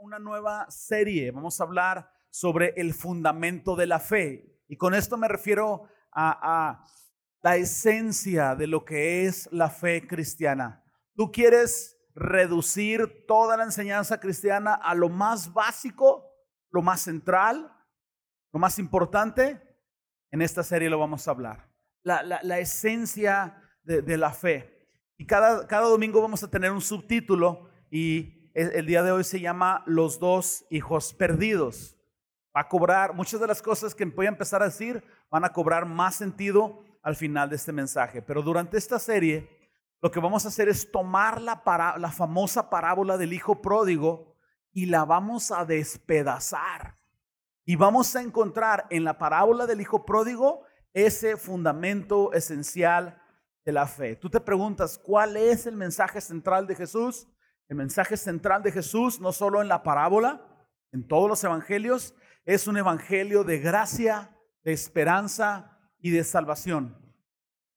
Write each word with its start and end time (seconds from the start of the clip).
una 0.00 0.18
nueva 0.18 0.66
serie. 0.70 1.30
Vamos 1.30 1.60
a 1.60 1.64
hablar 1.64 2.10
sobre 2.30 2.74
el 2.76 2.94
fundamento 2.94 3.76
de 3.76 3.86
la 3.86 3.98
fe. 3.98 4.60
Y 4.68 4.76
con 4.76 4.94
esto 4.94 5.16
me 5.16 5.28
refiero 5.28 5.88
a, 6.12 6.84
la 7.42 7.56
esencia 7.56 8.56
de 8.56 8.66
lo 8.66 8.84
que 8.84 9.26
es 9.26 9.48
la 9.52 9.70
fe 9.70 10.06
cristiana. 10.06 10.82
Tú 11.14 11.30
quieres 11.30 11.96
reducir 12.14 13.24
toda 13.26 13.56
la 13.56 13.64
enseñanza 13.64 14.18
cristiana 14.18 14.74
a 14.74 14.94
lo 14.94 15.08
más 15.08 15.52
básico, 15.52 16.24
lo 16.70 16.82
más 16.82 17.02
central, 17.02 17.72
lo 18.52 18.58
más 18.58 18.78
importante. 18.80 19.62
En 20.32 20.42
esta 20.42 20.64
serie 20.64 20.90
lo 20.90 20.98
vamos 20.98 21.28
a 21.28 21.30
hablar. 21.30 21.70
La, 22.02 22.58
esencia 22.58 23.62
de, 23.82 24.16
la 24.16 24.32
fe. 24.32 24.88
Y 25.16 25.26
cada, 25.26 25.66
cada 25.66 25.88
domingo 25.88 26.20
vamos 26.20 26.42
a 26.42 26.50
tener 26.50 26.72
un 26.72 26.80
subtítulo 26.80 27.70
y 27.90 28.35
el 28.56 28.86
día 28.86 29.02
de 29.02 29.12
hoy 29.12 29.22
se 29.22 29.38
llama 29.38 29.82
Los 29.84 30.18
dos 30.18 30.64
hijos 30.70 31.12
perdidos. 31.12 31.94
Va 32.56 32.62
a 32.62 32.68
cobrar, 32.68 33.12
muchas 33.12 33.38
de 33.38 33.46
las 33.46 33.60
cosas 33.60 33.94
que 33.94 34.06
voy 34.06 34.24
a 34.24 34.30
empezar 34.30 34.62
a 34.62 34.66
decir 34.66 35.04
van 35.30 35.44
a 35.44 35.52
cobrar 35.52 35.84
más 35.84 36.14
sentido 36.14 36.82
al 37.02 37.16
final 37.16 37.50
de 37.50 37.56
este 37.56 37.70
mensaje. 37.70 38.22
Pero 38.22 38.40
durante 38.40 38.78
esta 38.78 38.98
serie, 38.98 39.46
lo 40.00 40.10
que 40.10 40.20
vamos 40.20 40.46
a 40.46 40.48
hacer 40.48 40.70
es 40.70 40.90
tomar 40.90 41.42
la, 41.42 41.62
la 41.98 42.10
famosa 42.10 42.70
parábola 42.70 43.18
del 43.18 43.34
hijo 43.34 43.60
pródigo 43.60 44.34
y 44.72 44.86
la 44.86 45.04
vamos 45.04 45.50
a 45.50 45.66
despedazar. 45.66 46.96
Y 47.66 47.76
vamos 47.76 48.16
a 48.16 48.22
encontrar 48.22 48.86
en 48.88 49.04
la 49.04 49.18
parábola 49.18 49.66
del 49.66 49.82
hijo 49.82 50.06
pródigo 50.06 50.62
ese 50.94 51.36
fundamento 51.36 52.32
esencial 52.32 53.20
de 53.66 53.72
la 53.72 53.86
fe. 53.86 54.16
Tú 54.16 54.30
te 54.30 54.40
preguntas, 54.40 54.96
¿cuál 54.96 55.36
es 55.36 55.66
el 55.66 55.76
mensaje 55.76 56.22
central 56.22 56.66
de 56.66 56.74
Jesús? 56.74 57.28
El 57.68 57.76
mensaje 57.76 58.16
central 58.16 58.62
de 58.62 58.72
Jesús, 58.72 59.20
no 59.20 59.32
solo 59.32 59.60
en 59.60 59.68
la 59.68 59.82
parábola, 59.82 60.46
en 60.92 61.06
todos 61.06 61.28
los 61.28 61.42
evangelios, 61.42 62.14
es 62.44 62.68
un 62.68 62.76
evangelio 62.76 63.42
de 63.42 63.58
gracia, 63.58 64.36
de 64.62 64.72
esperanza 64.72 65.78
y 65.98 66.10
de 66.10 66.22
salvación. 66.22 66.96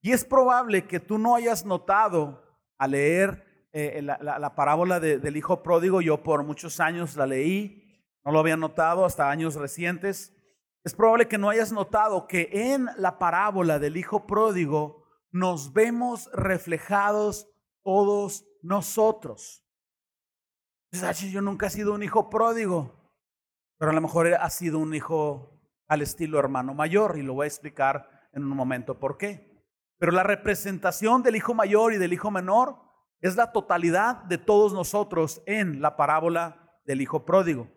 Y 0.02 0.12
es 0.12 0.23
probable 0.23 0.86
que 0.88 1.00
tú 1.00 1.18
no 1.18 1.36
hayas 1.36 1.66
notado 1.66 2.44
al 2.78 2.92
leer 2.92 3.68
eh, 3.72 4.02
la, 4.02 4.56
parábola 4.56 5.00
del 5.00 5.38
hijo 5.38 5.62
pródigo, 5.62 6.02
yo 6.02 6.24
por 6.24 6.44
muchos 6.44 6.80
años 6.80 7.16
la 7.16 7.28
leí, 7.28 7.84
no 8.24 8.31
lo 8.31 8.40
había 8.40 8.58
notado 8.58 9.06
hasta 9.06 9.30
años 9.30 9.56
recientes. 9.56 10.36
Es 10.84 10.96
probable 10.96 11.28
que 11.28 11.38
no 11.38 11.50
hayas 11.50 11.72
notado 11.72 12.28
que 12.28 12.50
en 12.52 12.90
la 12.98 13.20
parábola 13.20 13.80
del 13.80 13.98
hijo 13.98 14.26
pródigo 14.26 15.03
nos 15.31 15.74
vemos 15.74 16.30
reflejados 16.34 17.48
todos 17.84 18.46
nosotros. 18.62 19.64
Yo 20.92 21.42
nunca 21.42 21.68
he 21.68 21.70
sido 21.70 21.94
un 21.94 22.02
hijo 22.02 22.30
pródigo, 22.30 22.95
pero 23.78 23.92
a 23.92 23.94
lo 23.94 24.02
mejor 24.02 24.34
ha 24.34 24.50
sido 24.50 24.80
un 24.80 24.96
hijo 24.96 25.59
al 25.88 26.02
estilo 26.02 26.40
hermano 26.40 26.73
mayor 26.73 27.18
y 27.18 27.22
lo 27.22 27.36
voy 27.36 27.46
a 27.46 27.48
explicar 27.48 28.30
en 28.34 28.44
un 28.44 28.50
momento 28.50 29.00
por 29.00 29.18
qué. 29.18 29.64
Pero 30.00 30.12
la 30.12 30.23
representación 30.23 31.22
del 31.22 31.36
hijo 31.36 31.54
mayor 31.54 31.94
y 31.94 31.98
del 31.98 32.14
hijo 32.14 32.31
menor 32.31 32.78
es 33.22 33.36
la 33.36 33.52
totalidad 33.52 34.23
de 34.23 34.38
todos 34.38 34.73
nosotros 34.73 35.44
en 35.46 35.81
la 35.81 35.96
parábola 35.96 36.80
del 36.86 37.02
hijo 37.02 37.26
pródigo. 37.26 37.68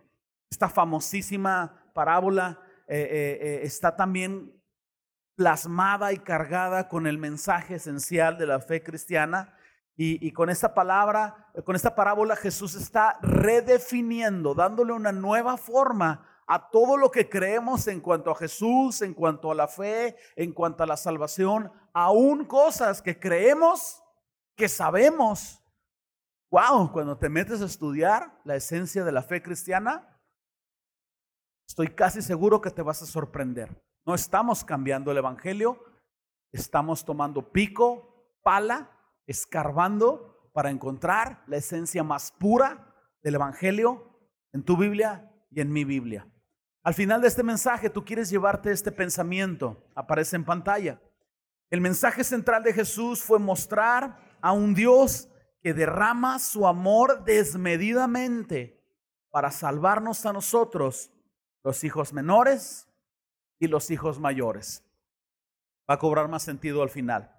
Esta 0.50 0.68
famosísima 0.68 1.90
parábola 1.94 2.60
eh, 2.86 2.98
eh, 2.98 3.38
eh, 3.40 3.60
está 3.64 3.96
también 3.96 4.58
plasmada 5.34 6.12
y 6.12 6.18
cargada 6.18 6.88
con 6.88 7.06
el 7.06 7.18
mensaje 7.18 7.74
esencial 7.74 8.38
de 8.38 8.46
la 8.46 8.60
fe 8.60 8.82
cristiana 8.82 9.54
y, 9.94 10.32
con 10.32 10.48
esta 10.48 10.74
palabra, 10.74 11.50
con 11.64 11.76
esta 11.76 11.94
parábola, 11.94 12.34
Jesús 12.34 12.74
está 12.74 13.18
redefiniendo, 13.20 14.54
dándole 14.54 14.92
una 14.92 15.12
nueva 15.12 15.56
forma 15.56 16.26
a 16.46 16.70
todo 16.70 16.96
lo 16.96 17.10
que 17.10 17.28
creemos 17.28 17.86
en 17.88 18.00
cuanto 18.00 18.30
a 18.30 18.34
Jesús, 18.34 19.02
en 19.02 19.12
cuanto 19.14 19.50
a 19.50 19.54
la 19.54 19.68
fe, 19.68 20.16
en 20.34 20.52
cuanto 20.52 20.82
a 20.82 20.86
la 20.86 20.96
salvación, 20.96 21.70
aún 21.92 22.46
cosas 22.46 23.02
que 23.02 23.20
creemos, 23.20 24.02
que 24.56 24.68
sabemos. 24.68 25.62
Wow, 26.50 26.90
cuando 26.90 27.16
te 27.18 27.28
metes 27.28 27.60
a 27.60 27.66
estudiar 27.66 28.40
la 28.44 28.56
esencia 28.56 29.04
de 29.04 29.12
la 29.12 29.22
fe 29.22 29.42
cristiana, 29.42 30.18
estoy 31.66 31.88
casi 31.88 32.22
seguro 32.22 32.60
que 32.60 32.70
te 32.70 32.82
vas 32.82 33.02
a 33.02 33.06
sorprender. 33.06 33.82
No 34.04 34.14
estamos 34.14 34.64
cambiando 34.64 35.10
el 35.12 35.18
evangelio, 35.18 35.82
estamos 36.50 37.04
tomando 37.04 37.52
pico, 37.52 38.36
pala 38.42 38.90
escarbando 39.26 40.50
para 40.52 40.70
encontrar 40.70 41.42
la 41.46 41.56
esencia 41.56 42.02
más 42.02 42.32
pura 42.32 42.94
del 43.22 43.36
Evangelio 43.36 44.18
en 44.52 44.62
tu 44.64 44.76
Biblia 44.76 45.30
y 45.50 45.60
en 45.60 45.72
mi 45.72 45.84
Biblia. 45.84 46.26
Al 46.82 46.94
final 46.94 47.20
de 47.20 47.28
este 47.28 47.42
mensaje, 47.42 47.90
tú 47.90 48.04
quieres 48.04 48.28
llevarte 48.28 48.72
este 48.72 48.90
pensamiento, 48.90 49.84
aparece 49.94 50.36
en 50.36 50.44
pantalla. 50.44 51.00
El 51.70 51.80
mensaje 51.80 52.24
central 52.24 52.62
de 52.64 52.72
Jesús 52.72 53.22
fue 53.22 53.38
mostrar 53.38 54.18
a 54.40 54.52
un 54.52 54.74
Dios 54.74 55.28
que 55.62 55.72
derrama 55.72 56.38
su 56.38 56.66
amor 56.66 57.24
desmedidamente 57.24 58.82
para 59.30 59.50
salvarnos 59.50 60.26
a 60.26 60.32
nosotros, 60.32 61.10
los 61.62 61.84
hijos 61.84 62.12
menores 62.12 62.88
y 63.60 63.68
los 63.68 63.90
hijos 63.90 64.18
mayores. 64.18 64.84
Va 65.88 65.94
a 65.94 65.98
cobrar 65.98 66.28
más 66.28 66.42
sentido 66.42 66.82
al 66.82 66.90
final. 66.90 67.32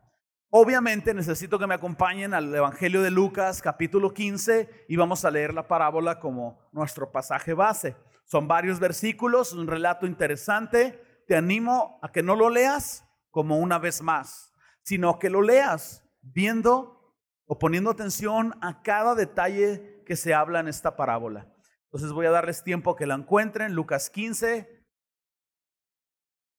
Obviamente 0.56 1.16
necesito 1.16 1.58
que 1.58 1.66
me 1.66 1.74
acompañen 1.74 2.36
al 2.36 2.54
Evangelio 2.54 3.02
de 3.02 3.10
Lucas 3.10 3.60
capítulo 3.60 4.14
15 4.14 4.86
y 4.88 4.96
vamos 4.98 5.26
a 5.26 5.32
leer 5.32 5.52
la 5.52 5.68
parábola 5.68 6.20
como 6.20 6.60
nuestro 6.72 7.12
pasaje 7.12 7.56
base. 7.56 7.96
Son 8.26 8.48
varios 8.48 8.80
versículos, 8.80 9.54
un 9.54 9.66
relato 9.66 10.06
interesante. 10.06 11.24
Te 11.26 11.36
animo 11.36 11.98
a 12.04 12.12
que 12.12 12.22
no 12.22 12.36
lo 12.36 12.52
leas 12.52 13.04
como 13.32 13.58
una 13.58 13.80
vez 13.80 14.04
más, 14.04 14.54
sino 14.84 15.18
que 15.18 15.32
lo 15.32 15.42
leas 15.42 16.08
viendo 16.22 17.18
o 17.46 17.58
poniendo 17.58 17.90
atención 17.90 18.54
a 18.62 18.84
cada 18.84 19.16
detalle 19.16 20.04
que 20.06 20.16
se 20.16 20.36
habla 20.36 20.60
en 20.60 20.68
esta 20.68 20.96
parábola. 20.96 21.52
Entonces 21.86 22.12
voy 22.12 22.28
a 22.28 22.32
darles 22.32 22.64
tiempo 22.64 22.96
que 22.96 23.08
la 23.08 23.16
encuentren. 23.16 23.74
Lucas 23.74 24.08
15. 24.12 24.86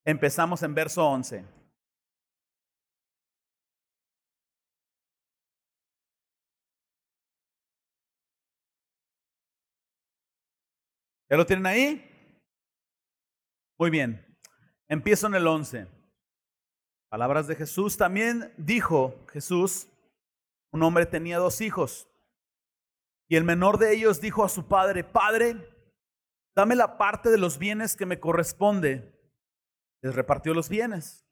Empezamos 0.05 0.65
en 0.65 0.75
verso 0.75 1.09
11. 1.09 1.64
¿Ya 11.35 11.39
lo 11.39 11.47
tienen 11.47 11.67
ahí? 11.67 12.09
Muy 13.77 13.91
bien. 13.91 14.25
Empiezo 14.87 15.27
en 15.27 15.35
el 15.35 15.45
11. 15.49 15.89
Palabras 17.09 17.49
de 17.49 17.57
Jesús. 17.57 17.97
También 17.97 18.55
dijo 18.57 19.17
Jesús, 19.33 19.89
un 20.71 20.85
hombre 20.85 21.07
tenía 21.07 21.39
dos 21.39 21.61
hijos. 21.61 22.09
Y 23.27 23.35
el 23.35 23.43
menor 23.43 23.79
de 23.79 23.95
ellos 23.95 24.21
dijo 24.21 24.45
a 24.45 24.49
su 24.49 24.69
padre, 24.69 25.03
Padre, 25.03 25.57
dame 26.55 26.77
la 26.77 26.99
parte 26.99 27.31
de 27.31 27.39
los 27.39 27.59
bienes 27.59 27.97
que 27.97 28.07
me 28.07 28.21
corresponde. 28.21 29.21
Les 30.03 30.15
repartió 30.15 30.55
los 30.55 30.69
bienes. 30.69 31.27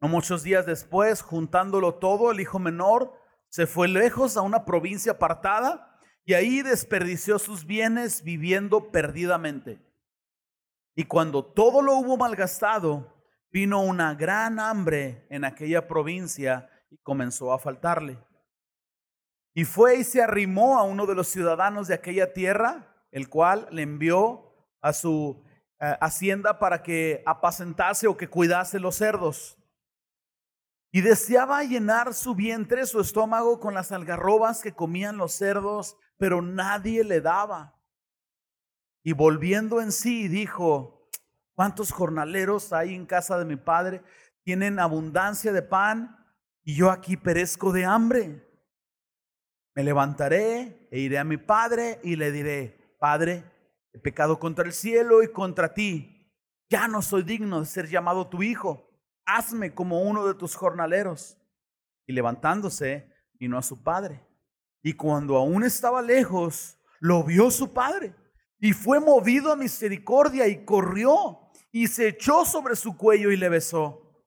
No 0.00 0.06
muchos 0.06 0.44
días 0.44 0.64
después, 0.64 1.22
juntándolo 1.22 1.96
todo, 1.96 2.30
el 2.30 2.38
hijo 2.38 2.60
menor 2.60 3.20
se 3.48 3.66
fue 3.66 3.88
lejos 3.88 4.36
a 4.36 4.42
una 4.42 4.64
provincia 4.64 5.10
apartada 5.10 5.93
y 6.24 6.34
ahí 6.34 6.62
desperdició 6.62 7.38
sus 7.38 7.66
bienes 7.66 8.22
viviendo 8.22 8.90
perdidamente. 8.90 9.80
Y 10.94 11.04
cuando 11.04 11.44
todo 11.44 11.82
lo 11.82 11.96
hubo 11.96 12.16
malgastado, 12.16 13.12
vino 13.50 13.82
una 13.82 14.14
gran 14.14 14.58
hambre 14.58 15.26
en 15.28 15.44
aquella 15.44 15.86
provincia 15.86 16.70
y 16.90 16.98
comenzó 16.98 17.52
a 17.52 17.58
faltarle. 17.58 18.18
Y 19.54 19.64
fue 19.64 19.96
y 19.98 20.04
se 20.04 20.22
arrimó 20.22 20.78
a 20.78 20.82
uno 20.82 21.06
de 21.06 21.14
los 21.14 21.28
ciudadanos 21.28 21.88
de 21.88 21.94
aquella 21.94 22.32
tierra, 22.32 23.06
el 23.12 23.28
cual 23.28 23.68
le 23.70 23.82
envió 23.82 24.52
a 24.80 24.92
su 24.92 25.44
eh, 25.80 25.96
hacienda 26.00 26.58
para 26.58 26.82
que 26.82 27.22
apacentase 27.26 28.06
o 28.06 28.16
que 28.16 28.28
cuidase 28.28 28.80
los 28.80 28.96
cerdos. 28.96 29.58
Y 30.94 31.00
deseaba 31.00 31.64
llenar 31.64 32.14
su 32.14 32.36
vientre, 32.36 32.86
su 32.86 33.00
estómago, 33.00 33.58
con 33.58 33.74
las 33.74 33.90
algarrobas 33.90 34.62
que 34.62 34.72
comían 34.72 35.16
los 35.16 35.32
cerdos 35.32 35.96
pero 36.16 36.42
nadie 36.42 37.04
le 37.04 37.20
daba. 37.20 37.74
Y 39.02 39.12
volviendo 39.12 39.80
en 39.80 39.92
sí, 39.92 40.28
dijo, 40.28 41.10
¿cuántos 41.54 41.92
jornaleros 41.92 42.72
hay 42.72 42.94
en 42.94 43.06
casa 43.06 43.38
de 43.38 43.44
mi 43.44 43.56
padre? 43.56 44.02
Tienen 44.42 44.78
abundancia 44.78 45.52
de 45.52 45.62
pan 45.62 46.16
y 46.62 46.76
yo 46.76 46.90
aquí 46.90 47.16
perezco 47.16 47.72
de 47.72 47.84
hambre. 47.84 48.48
Me 49.74 49.82
levantaré 49.82 50.88
e 50.90 51.00
iré 51.00 51.18
a 51.18 51.24
mi 51.24 51.36
padre 51.36 52.00
y 52.02 52.16
le 52.16 52.30
diré, 52.30 52.96
Padre, 52.98 53.44
he 53.92 53.98
pecado 53.98 54.38
contra 54.38 54.64
el 54.64 54.72
cielo 54.72 55.22
y 55.22 55.30
contra 55.30 55.74
ti. 55.74 56.32
Ya 56.70 56.88
no 56.88 57.02
soy 57.02 57.22
digno 57.22 57.60
de 57.60 57.66
ser 57.66 57.88
llamado 57.88 58.28
tu 58.28 58.42
hijo. 58.42 58.93
Hazme 59.26 59.74
como 59.74 60.02
uno 60.02 60.26
de 60.26 60.34
tus 60.34 60.54
jornaleros. 60.54 61.38
Y 62.06 62.12
levantándose, 62.12 63.10
vino 63.34 63.58
a 63.58 63.62
su 63.62 63.82
padre. 63.82 64.22
Y 64.82 64.92
cuando 64.94 65.36
aún 65.36 65.64
estaba 65.64 66.02
lejos, 66.02 66.78
lo 67.00 67.24
vio 67.24 67.50
su 67.50 67.72
padre 67.72 68.14
Y 68.58 68.72
fue 68.72 69.00
movido 69.00 69.52
a 69.52 69.56
misericordia 69.56 70.46
y 70.46 70.64
corrió 70.64 71.40
y 71.72 71.88
se 71.88 72.08
echó 72.08 72.44
sobre 72.44 72.76
su 72.76 72.96
cuello 72.96 73.32
y 73.32 73.36
le 73.36 73.48
besó. 73.48 74.24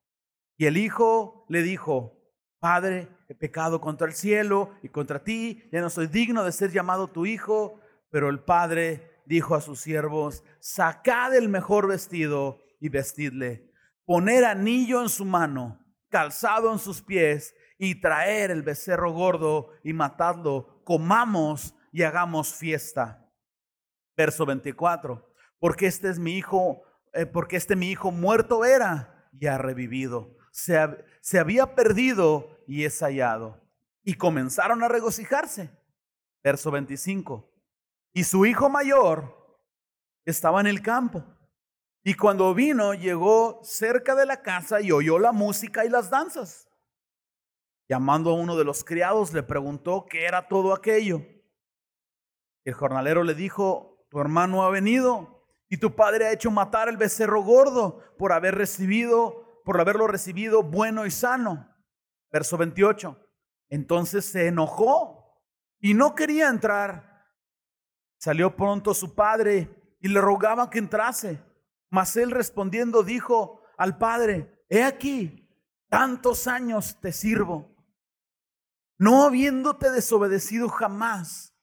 Y 0.58 0.66
el 0.66 0.76
hijo 0.76 1.46
le 1.48 1.62
dijo, 1.62 2.18
Padre, 2.60 3.08
he 3.30 3.36
pecado 3.36 3.80
contra 3.80 4.08
el 4.08 4.14
cielo 4.14 4.72
y 4.82 4.90
contra 4.90 5.24
ti, 5.24 5.64
ya 5.72 5.80
no 5.80 5.90
soy 5.90 6.08
digno 6.08 6.44
de 6.44 6.52
ser 6.52 6.72
llamado 6.72 7.08
tu 7.08 7.26
hijo. 7.26 7.80
Pero 8.10 8.30
el 8.30 8.40
padre 8.40 9.22
dijo 9.26 9.56
a 9.56 9.62
sus 9.62 9.80
siervos, 9.80 10.44
sacad 10.60 11.36
el 11.36 11.50
mejor 11.50 11.88
vestido 11.88 12.62
y 12.80 12.90
vestidle, 12.90 13.67
poner 14.08 14.44
anillo 14.44 15.04
en 15.04 15.10
su 15.10 15.24
mano, 15.24 15.80
calzado 16.10 16.74
en 16.74 16.80
sus 16.80 17.04
pies 17.04 17.54
y 17.78 18.02
traer 18.02 18.50
el 18.50 18.64
becerro 18.64 19.12
gordo 19.12 19.70
y 19.84 19.94
matadlo, 19.94 20.82
comamos 20.84 21.76
y 21.92 22.02
hagamos 22.02 22.56
fiesta. 22.56 23.24
Verso 24.16 24.48
24, 24.48 25.32
porque 25.60 25.86
este 25.86 26.10
es 26.10 26.18
mi 26.18 26.36
hijo, 26.36 26.82
eh, 27.14 27.28
porque 27.28 27.58
este 27.58 27.76
mi 27.76 27.92
hijo 27.92 28.10
muerto 28.10 28.66
era 28.66 29.30
y 29.32 29.46
ha 29.46 29.60
revivido 29.60 30.36
se, 30.58 31.40
había 31.40 31.76
perdido 31.76 32.64
y 32.68 32.86
es 32.86 33.00
hallado. 33.02 33.62
Y 34.04 34.16
comenzaron 34.16 34.84
a 34.84 34.88
regocijarse. 34.88 35.70
Verso 36.44 36.72
25. 36.72 37.54
Y 38.14 38.24
su 38.24 38.46
hijo 38.46 38.70
mayor 38.70 39.62
estaba 40.26 40.62
en 40.62 40.68
el 40.68 40.82
campo. 40.82 41.24
Y 42.08 42.14
cuando 42.14 42.54
vino, 42.54 42.94
llegó 42.94 43.60
cerca 43.64 44.16
de 44.16 44.26
la 44.26 44.42
casa 44.42 44.80
y 44.80 44.94
oyó 44.94 45.20
la 45.20 45.34
música 45.34 45.84
y 45.84 45.90
las 45.90 46.10
danzas. 46.10 46.70
Llamando 47.90 48.30
a 48.30 48.36
uno 48.36 48.56
de 48.56 48.64
los 48.64 48.86
criados, 48.86 49.34
le 49.34 49.44
preguntó 49.44 50.06
qué 50.10 50.24
era 50.24 50.48
todo 50.48 50.74
aquello. 50.74 51.22
El 52.64 52.74
jornalero 52.76 53.26
le 53.26 53.36
dijo, 53.36 54.06
tu 54.10 54.22
hermano 54.22 54.64
ha 54.64 54.70
venido 54.70 55.46
y 55.68 55.80
tu 55.80 55.98
padre 55.98 56.28
ha 56.28 56.32
hecho 56.32 56.50
matar 56.50 56.88
el 56.88 56.96
becerro 56.96 57.44
gordo 57.44 58.02
por 58.18 58.32
haber 58.32 58.56
recibido 58.56 59.62
por 59.66 59.82
haberlo 59.82 60.08
recibido 60.08 60.64
bueno 60.64 61.06
y 61.06 61.12
sano. 61.12 61.76
Verso 62.32 62.58
28. 62.58 63.18
Entonces 63.68 64.24
se 64.24 64.48
enojó 64.48 65.44
y 65.82 65.94
no 65.94 66.16
quería 66.16 66.48
entrar. 66.48 67.26
Salió 68.18 68.56
pronto 68.56 68.94
su 68.94 69.14
padre 69.14 69.98
y 70.00 70.08
le 70.08 70.22
rogaba 70.22 70.70
que 70.70 70.80
entrase. 70.80 71.46
Mas 71.90 72.16
él 72.18 72.32
respondiendo 72.32 73.04
dijo 73.04 73.62
al 73.78 73.98
padre, 73.98 74.66
he 74.70 74.84
aquí, 74.84 75.48
tantos 75.90 76.48
años 76.48 77.00
te 77.00 77.12
sirvo, 77.12 77.76
no 78.98 79.24
habiéndote 79.24 79.92
desobedecido 79.92 80.70
jamás, 80.70 81.54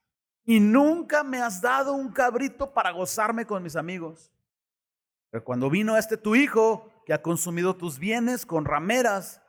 y 0.45 0.61
nunca 0.61 1.25
me 1.25 1.41
has 1.41 1.61
dado 1.61 1.95
un 1.95 2.13
cabrito 2.13 2.73
para 2.73 2.91
gozarme 2.93 3.47
con 3.47 3.63
mis 3.63 3.77
amigos. 3.77 4.31
Pero 5.31 5.43
cuando 5.43 5.71
vino 5.71 5.97
este 5.97 6.17
tu 6.17 6.37
hijo, 6.37 6.91
que 7.05 7.13
ha 7.13 7.23
consumido 7.23 7.77
tus 7.77 7.99
bienes 7.99 8.47
con 8.47 8.65
rameras, 8.65 9.43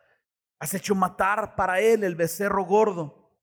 has 0.59 0.73
hecho 0.73 0.95
matar 0.95 1.55
para 1.55 1.79
él 1.79 2.03
el 2.03 2.15
becerro 2.15 2.63
gordo. 2.65 3.33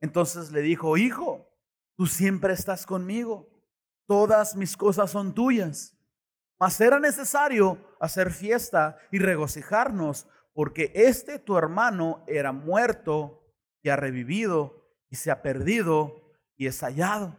Entonces 0.00 0.52
le 0.52 0.62
dijo, 0.62 0.96
hijo, 0.96 1.48
tú 1.96 2.06
siempre 2.06 2.52
estás 2.52 2.86
conmigo, 2.86 3.48
todas 4.06 4.56
mis 4.56 4.76
cosas 4.76 5.10
son 5.10 5.34
tuyas. 5.34 5.96
Mas 6.62 6.80
era 6.80 7.00
necesario 7.00 7.76
hacer 7.98 8.30
fiesta 8.30 8.96
y 9.10 9.18
regocijarnos, 9.18 10.28
porque 10.54 10.92
este 10.94 11.40
tu 11.40 11.58
hermano 11.58 12.22
era 12.28 12.52
muerto 12.52 13.52
y 13.82 13.88
ha 13.88 13.96
revivido 13.96 14.86
y 15.10 15.16
se 15.16 15.32
ha 15.32 15.42
perdido 15.42 16.22
y 16.56 16.68
es 16.68 16.78
hallado. 16.84 17.36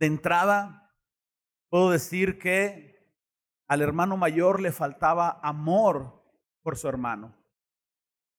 De 0.00 0.06
entrada, 0.06 0.96
puedo 1.68 1.92
decir 1.92 2.40
que 2.40 3.08
al 3.68 3.82
hermano 3.82 4.16
mayor 4.16 4.60
le 4.60 4.72
faltaba 4.72 5.38
amor 5.40 6.24
por 6.64 6.76
su 6.76 6.88
hermano. 6.88 7.36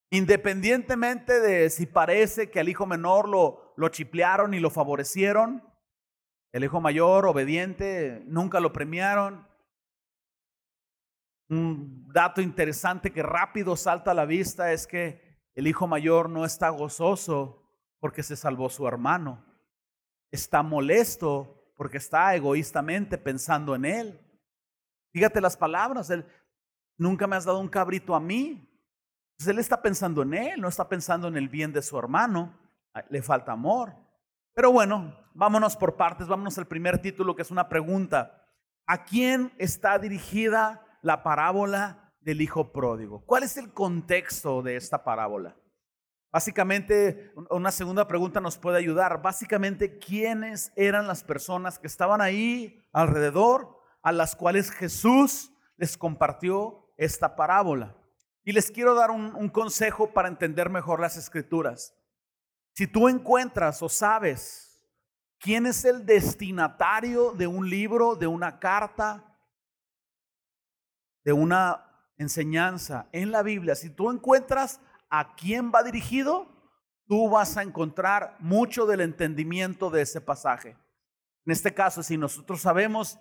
Independientemente 0.10 1.40
de 1.40 1.70
si 1.70 1.86
parece 1.86 2.52
que 2.52 2.60
al 2.60 2.68
hijo 2.68 2.86
menor 2.86 3.30
lo, 3.30 3.74
lo 3.78 3.88
chiplearon 3.88 4.54
y 4.54 4.60
lo 4.60 4.70
favorecieron, 4.70 5.64
el 6.52 6.64
hijo 6.64 6.82
mayor, 6.82 7.26
obediente, 7.26 8.24
nunca 8.26 8.60
lo 8.60 8.74
premiaron. 8.74 9.48
Un 11.50 12.08
dato 12.12 12.42
interesante 12.42 13.12
que 13.12 13.24
rápido 13.24 13.76
salta 13.76 14.12
a 14.12 14.14
la 14.14 14.26
vista 14.26 14.72
es 14.74 14.88
que 14.88 15.22
el 15.56 15.68
hijo 15.68 15.88
mayor 15.88 16.30
no 16.30 16.46
está 16.46 16.70
gozoso 16.70 17.64
porque 18.00 18.24
se 18.24 18.36
salvó 18.36 18.70
su 18.70 18.88
hermano. 18.88 19.46
Está 20.32 20.62
molesto 20.62 21.72
porque 21.76 21.98
está 21.98 22.36
egoístamente 22.36 23.18
pensando 23.18 23.76
en 23.76 23.86
él. 23.86 24.20
Fíjate 25.14 25.42
las 25.42 25.56
palabras, 25.56 26.10
él 26.10 26.26
nunca 26.98 27.28
me 27.28 27.36
has 27.36 27.46
dado 27.46 27.60
un 27.60 27.70
cabrito 27.70 28.16
a 28.16 28.20
mí. 28.20 28.68
Entonces 29.34 29.54
él 29.54 29.60
está 29.60 29.82
pensando 29.82 30.24
en 30.24 30.34
él, 30.34 30.62
no 30.62 30.68
está 30.68 30.90
pensando 30.90 31.28
en 31.28 31.38
el 31.38 31.48
bien 31.48 31.72
de 31.72 31.82
su 31.82 31.98
hermano. 31.98 32.58
Ah, 32.94 33.04
le 33.10 33.22
falta 33.22 33.52
amor. 33.52 33.96
Pero 34.58 34.72
bueno, 34.72 35.16
vámonos 35.36 35.78
por 35.78 35.98
partes, 35.98 36.28
vámonos 36.28 36.58
al 36.58 36.66
primer 36.66 36.98
título 36.98 37.36
que 37.36 37.44
es 37.44 37.52
una 37.52 37.70
pregunta. 37.70 38.44
¿A 38.88 39.04
quién 39.04 39.54
está 39.60 40.00
dirigida 40.00 40.84
la 41.04 41.22
parábola 41.22 42.16
del 42.22 42.42
hijo 42.42 42.72
pródigo? 42.72 43.24
¿Cuál 43.28 43.44
es 43.44 43.56
el 43.58 43.72
contexto 43.72 44.64
de 44.64 44.76
esta 44.76 45.04
parábola? 45.04 45.56
Básicamente, 46.32 47.36
una 47.52 47.70
segunda 47.70 48.08
pregunta 48.08 48.42
nos 48.42 48.58
puede 48.58 48.80
ayudar. 48.80 49.22
Básicamente, 49.22 50.00
¿quiénes 50.00 50.74
eran 50.76 51.06
las 51.06 51.24
personas 51.24 51.78
que 51.78 51.86
estaban 51.86 52.20
ahí 52.20 52.84
alrededor 52.94 53.78
a 54.02 54.12
las 54.12 54.36
cuales 54.36 54.72
Jesús 54.72 55.54
les 55.76 55.98
compartió 55.98 56.92
esta 56.98 57.36
parábola. 57.36 57.96
Y 58.44 58.54
les 58.54 58.72
quiero 58.72 58.96
dar 58.96 59.12
un, 59.12 59.50
consejo 59.50 60.14
para 60.14 60.30
entender 60.30 60.72
mejor 60.72 61.00
las 61.00 61.16
escrituras. 61.16 61.94
Si 62.78 62.86
tú 62.86 63.08
encuentras 63.08 63.82
o 63.82 63.90
sabes 63.90 64.80
quién 65.40 65.66
es 65.66 65.84
el 65.84 66.06
destinatario 66.06 67.32
de 67.32 67.48
un 67.48 67.68
libro, 67.68 68.16
de 68.16 68.28
una 68.28 68.60
carta, 68.60 69.36
de 71.24 71.34
una 71.34 71.84
enseñanza 72.18 73.10
en 73.14 73.32
la 73.32 73.42
Biblia, 73.42 73.74
si 73.74 73.90
tú 73.90 74.12
encuentras 74.12 74.80
a 75.10 75.34
quién 75.34 75.72
va 75.74 75.82
dirigido, 75.82 76.48
tú 77.08 77.28
vas 77.32 77.58
a 77.58 77.64
encontrar 77.64 78.36
mucho 78.38 78.86
del 78.86 79.02
entendimiento 79.02 79.90
de 79.90 80.04
ese 80.04 80.22
pasaje. 80.22 80.78
En 81.48 81.54
este 81.54 81.74
caso, 81.74 82.04
si 82.04 82.16
nosotros 82.16 82.62
sabemos 82.62 83.18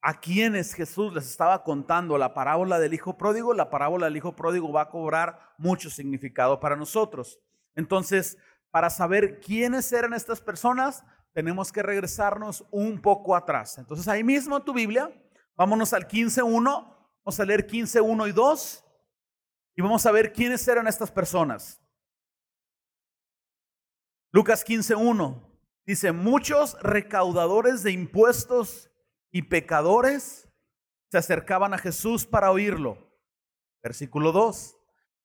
a 0.00 0.18
quienes 0.18 0.74
Jesús 0.74 1.14
les 1.14 1.30
estaba 1.30 1.62
contando 1.62 2.18
la 2.18 2.34
parábola 2.34 2.80
del 2.80 2.94
Hijo 2.94 3.16
Pródigo, 3.16 3.54
la 3.54 3.70
parábola 3.70 4.06
del 4.06 4.16
Hijo 4.16 4.34
Pródigo 4.34 4.72
va 4.72 4.80
a 4.80 4.90
cobrar 4.90 5.54
mucho 5.56 5.88
significado 5.88 6.58
para 6.58 6.74
nosotros. 6.74 7.38
Entonces, 7.74 8.38
para 8.72 8.90
saber 8.90 9.38
quiénes 9.38 9.92
eran 9.92 10.14
estas 10.14 10.40
personas, 10.40 11.04
tenemos 11.32 11.70
que 11.70 11.82
regresarnos 11.82 12.64
un 12.70 13.00
poco 13.00 13.36
atrás. 13.36 13.78
Entonces, 13.78 14.08
ahí 14.08 14.24
mismo 14.24 14.56
en 14.56 14.64
tu 14.64 14.72
Biblia, 14.72 15.12
vámonos 15.54 15.92
al 15.92 16.08
15.1, 16.08 16.62
vamos 16.62 17.40
a 17.40 17.44
leer 17.44 17.66
15.1 17.66 18.28
y 18.28 18.32
2 18.32 18.84
y 19.76 19.82
vamos 19.82 20.04
a 20.06 20.10
ver 20.10 20.32
quiénes 20.32 20.66
eran 20.66 20.88
estas 20.88 21.10
personas. 21.10 21.80
Lucas 24.32 24.64
15.1 24.66 25.38
dice, 25.84 26.12
muchos 26.12 26.78
recaudadores 26.80 27.82
de 27.82 27.92
impuestos 27.92 28.90
y 29.30 29.42
pecadores 29.42 30.48
se 31.10 31.18
acercaban 31.18 31.74
a 31.74 31.78
Jesús 31.78 32.24
para 32.24 32.50
oírlo. 32.50 32.96
Versículo 33.82 34.32
2. 34.32 34.78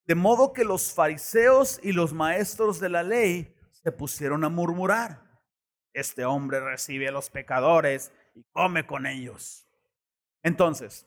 De 0.08 0.14
modo 0.14 0.54
que 0.54 0.64
los 0.64 0.94
fariseos 0.94 1.78
y 1.82 1.92
los 1.92 2.14
maestros 2.14 2.80
de 2.80 2.88
la 2.88 3.02
ley 3.02 3.54
se 3.70 3.92
pusieron 3.92 4.42
a 4.42 4.48
murmurar. 4.48 5.22
Este 5.92 6.24
hombre 6.24 6.60
recibe 6.60 7.08
a 7.08 7.12
los 7.12 7.28
pecadores 7.28 8.10
y 8.34 8.42
come 8.44 8.86
con 8.86 9.04
ellos. 9.04 9.68
Entonces, 10.42 11.06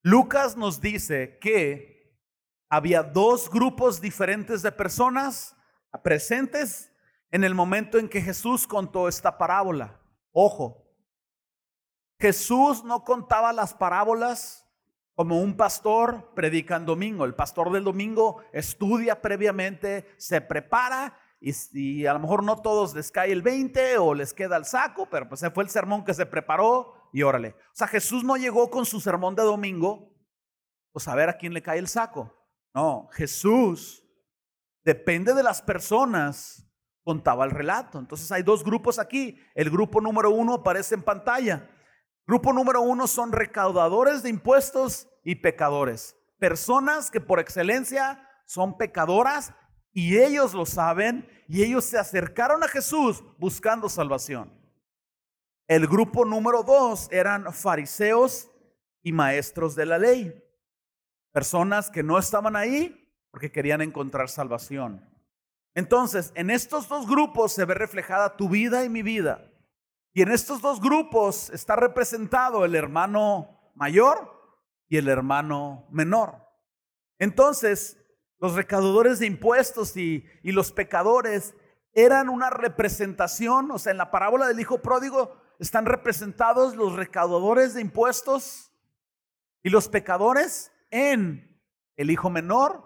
Lucas 0.00 0.56
nos 0.56 0.80
dice 0.80 1.38
que 1.40 2.16
había 2.68 3.02
dos 3.02 3.50
grupos 3.50 4.00
diferentes 4.00 4.62
de 4.62 4.70
personas 4.70 5.56
presentes 6.04 6.92
en 7.32 7.42
el 7.42 7.56
momento 7.56 7.98
en 7.98 8.08
que 8.08 8.22
Jesús 8.22 8.68
contó 8.68 9.08
esta 9.08 9.36
parábola. 9.36 10.00
Ojo, 10.30 10.88
Jesús 12.20 12.84
no 12.84 13.02
contaba 13.02 13.52
las 13.52 13.74
parábolas 13.74 14.63
como 15.14 15.40
un 15.40 15.56
pastor 15.56 16.32
predica 16.34 16.76
en 16.76 16.86
domingo. 16.86 17.24
El 17.24 17.34
pastor 17.34 17.72
del 17.72 17.84
domingo 17.84 18.42
estudia 18.52 19.20
previamente, 19.20 20.06
se 20.16 20.40
prepara 20.40 21.18
y, 21.40 22.06
a 22.06 22.14
lo 22.14 22.20
mejor 22.20 22.42
no 22.42 22.60
todos 22.62 22.94
les 22.94 23.10
cae 23.10 23.30
el 23.30 23.42
20 23.42 23.98
o 23.98 24.14
les 24.14 24.32
queda 24.32 24.56
el 24.56 24.64
saco, 24.64 25.08
pero 25.10 25.28
pues 25.28 25.44
fue 25.52 25.64
el 25.64 25.70
sermón 25.70 26.04
que 26.04 26.14
se 26.14 26.26
preparó 26.26 26.94
y 27.12 27.22
órale. 27.22 27.50
O 27.50 27.74
sea, 27.74 27.86
Jesús 27.86 28.24
no 28.24 28.36
llegó 28.36 28.70
con 28.70 28.86
su 28.86 29.00
sermón 29.00 29.34
de 29.34 29.42
domingo, 29.42 30.10
pues 30.92 31.06
a 31.06 31.14
ver 31.14 31.28
a 31.28 31.36
quién 31.36 31.52
le 31.52 31.62
cae 31.62 31.78
el 31.78 31.88
saco. 31.88 32.34
No, 32.74 33.08
Jesús 33.12 34.04
depende 34.84 35.34
de 35.34 35.42
las 35.42 35.62
personas 35.62 36.64
contaba 37.04 37.44
el 37.44 37.50
relato. 37.50 37.98
Entonces 37.98 38.32
hay 38.32 38.42
dos 38.42 38.64
grupos 38.64 38.98
aquí. 38.98 39.38
El 39.54 39.70
grupo 39.70 40.00
número 40.00 40.30
uno 40.30 40.54
aparece 40.54 40.94
en 40.94 41.02
pantalla. 41.02 41.70
Grupo 42.26 42.52
número 42.52 42.80
uno 42.80 43.06
son 43.06 43.32
recaudadores 43.32 44.22
de 44.22 44.30
impuestos 44.30 45.08
y 45.22 45.36
pecadores. 45.36 46.16
Personas 46.38 47.10
que 47.10 47.20
por 47.20 47.38
excelencia 47.38 48.26
son 48.46 48.76
pecadoras 48.76 49.52
y 49.92 50.18
ellos 50.18 50.54
lo 50.54 50.66
saben 50.66 51.28
y 51.48 51.62
ellos 51.62 51.84
se 51.84 51.98
acercaron 51.98 52.62
a 52.64 52.68
Jesús 52.68 53.22
buscando 53.38 53.88
salvación. 53.88 54.52
El 55.66 55.86
grupo 55.86 56.24
número 56.24 56.62
dos 56.62 57.08
eran 57.10 57.52
fariseos 57.52 58.50
y 59.02 59.12
maestros 59.12 59.74
de 59.74 59.86
la 59.86 59.98
ley. 59.98 60.34
Personas 61.32 61.90
que 61.90 62.02
no 62.02 62.18
estaban 62.18 62.56
ahí 62.56 63.10
porque 63.30 63.52
querían 63.52 63.82
encontrar 63.82 64.28
salvación. 64.28 65.10
Entonces, 65.74 66.32
en 66.36 66.50
estos 66.50 66.88
dos 66.88 67.06
grupos 67.06 67.52
se 67.52 67.64
ve 67.64 67.74
reflejada 67.74 68.36
tu 68.36 68.48
vida 68.48 68.84
y 68.84 68.88
mi 68.88 69.02
vida. 69.02 69.50
Y 70.14 70.22
en 70.22 70.30
estos 70.30 70.62
dos 70.62 70.80
grupos 70.80 71.50
está 71.50 71.74
representado 71.74 72.64
el 72.64 72.76
hermano 72.76 73.60
mayor 73.74 74.32
y 74.88 74.96
el 74.96 75.08
hermano 75.08 75.88
menor. 75.90 76.36
Entonces, 77.18 77.98
los 78.38 78.54
recaudadores 78.54 79.18
de 79.18 79.26
impuestos 79.26 79.96
y, 79.96 80.24
los 80.44 80.70
pecadores 80.70 81.56
eran 81.92 82.28
una 82.28 82.48
representación, 82.48 83.72
o 83.72 83.78
sea, 83.78 83.90
en 83.90 83.98
la 83.98 84.12
parábola 84.12 84.46
del 84.46 84.60
hijo 84.60 84.80
pródigo 84.80 85.36
están 85.58 85.84
representados 85.84 86.76
los 86.76 86.94
recaudadores 86.94 87.74
de 87.74 87.80
impuestos 87.80 88.72
y 89.64 89.70
los 89.70 89.88
pecadores 89.88 90.70
en 90.90 91.60
el 91.96 92.10
hijo 92.10 92.30
menor, 92.30 92.84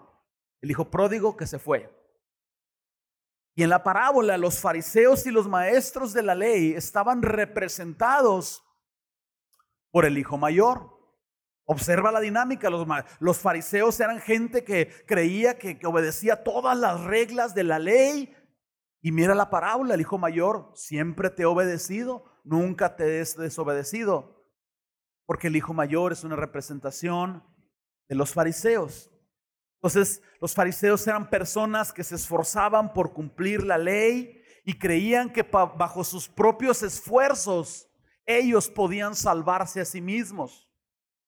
el 0.61 0.71
hijo 0.71 0.89
pródigo 0.89 1.37
que 1.37 1.45
se 1.45 1.59
fue. 1.59 1.98
Y 3.59 3.63
en 3.63 3.69
la 3.71 3.83
parábola 3.83 4.37
los 4.37 4.57
fariseos 4.57 5.25
y 5.25 5.31
los 5.31 5.49
maestros 5.49 6.13
de 6.13 6.23
la 6.23 6.33
ley 6.33 6.71
estaban 6.71 7.21
representados 7.21 8.63
por 9.91 10.05
el 10.05 10.17
hijo 10.17 10.37
mayor. 10.37 10.97
Observa 11.65 12.09
la 12.09 12.21
dinámica. 12.21 12.69
Los, 12.69 13.37
fariseos 13.37 13.99
eran 13.99 14.21
gente 14.21 14.63
que 14.63 14.87
creía 15.05 15.57
que, 15.57 15.77
que 15.77 15.87
obedecía 15.87 16.41
todas 16.41 16.77
las 16.77 17.01
reglas 17.03 17.53
de 17.53 17.65
la 17.65 17.79
ley. 17.79 18.33
Y 19.01 19.11
mira 19.11 19.35
la 19.35 19.49
parábola, 19.49 19.95
el 19.95 19.99
hijo 19.99 20.17
mayor, 20.17 20.71
siempre 20.73 21.29
te 21.29 21.43
he 21.43 21.45
obedecido, 21.45 22.23
nunca 22.45 22.95
te 22.95 23.19
he 23.19 23.25
desobedecido. 23.25 24.41
Porque 25.25 25.47
el 25.47 25.57
hijo 25.57 25.73
mayor 25.73 26.13
es 26.13 26.23
una 26.23 26.37
representación 26.37 27.43
de 28.07 28.15
los 28.15 28.31
fariseos. 28.31 29.11
Entonces, 29.81 30.21
los 30.41 30.53
fariseos 30.53 31.07
eran 31.07 31.29
personas 31.29 31.93
que 31.93 32.03
se 32.03 32.15
esforzaban 32.15 32.91
por 32.91 33.13
cumplir 33.13 33.63
la 33.63 33.77
ley 33.77 34.41
y 34.65 34.77
creían 34.77 35.31
que 35.31 35.43
bajo 35.43 36.03
sus 36.03 36.27
propios 36.27 36.83
esfuerzos 36.83 37.89
ellos 38.25 38.69
podían 38.69 39.15
salvarse 39.15 39.79
a 39.81 39.85
sí 39.85 40.01
mismos. 40.01 40.69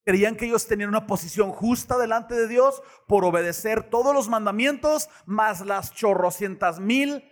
Creían 0.03 0.35
que 0.35 0.45
ellos 0.45 0.67
tenían 0.67 0.89
una 0.89 1.07
posición 1.07 1.51
justa 1.51 1.97
delante 1.97 2.35
de 2.35 2.47
Dios 2.47 2.83
por 3.07 3.23
obedecer 3.23 3.89
todos 3.89 4.13
los 4.13 4.27
mandamientos, 4.27 5.09
más 5.25 5.65
las 5.65 5.93
chorrocientas 5.93 6.79
mil 6.79 7.23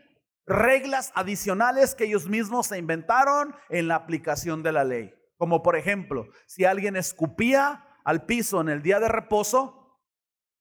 reglas 0.46 1.12
adicionales 1.16 1.96
que 1.96 2.06
ellos 2.06 2.28
mismos 2.28 2.68
se 2.68 2.78
inventaron 2.78 3.56
en 3.70 3.88
la 3.88 3.96
aplicación 3.96 4.64
de 4.64 4.72
la 4.72 4.84
ley. 4.84 5.14
Como 5.38 5.62
por 5.62 5.76
ejemplo, 5.76 6.28
si 6.48 6.66
alguien 6.66 6.96
escupía 6.96 7.86
al 8.04 8.26
piso 8.26 8.62
en 8.62 8.70
el 8.70 8.82
día 8.82 9.00
de 9.00 9.10
reposo, 9.10 9.79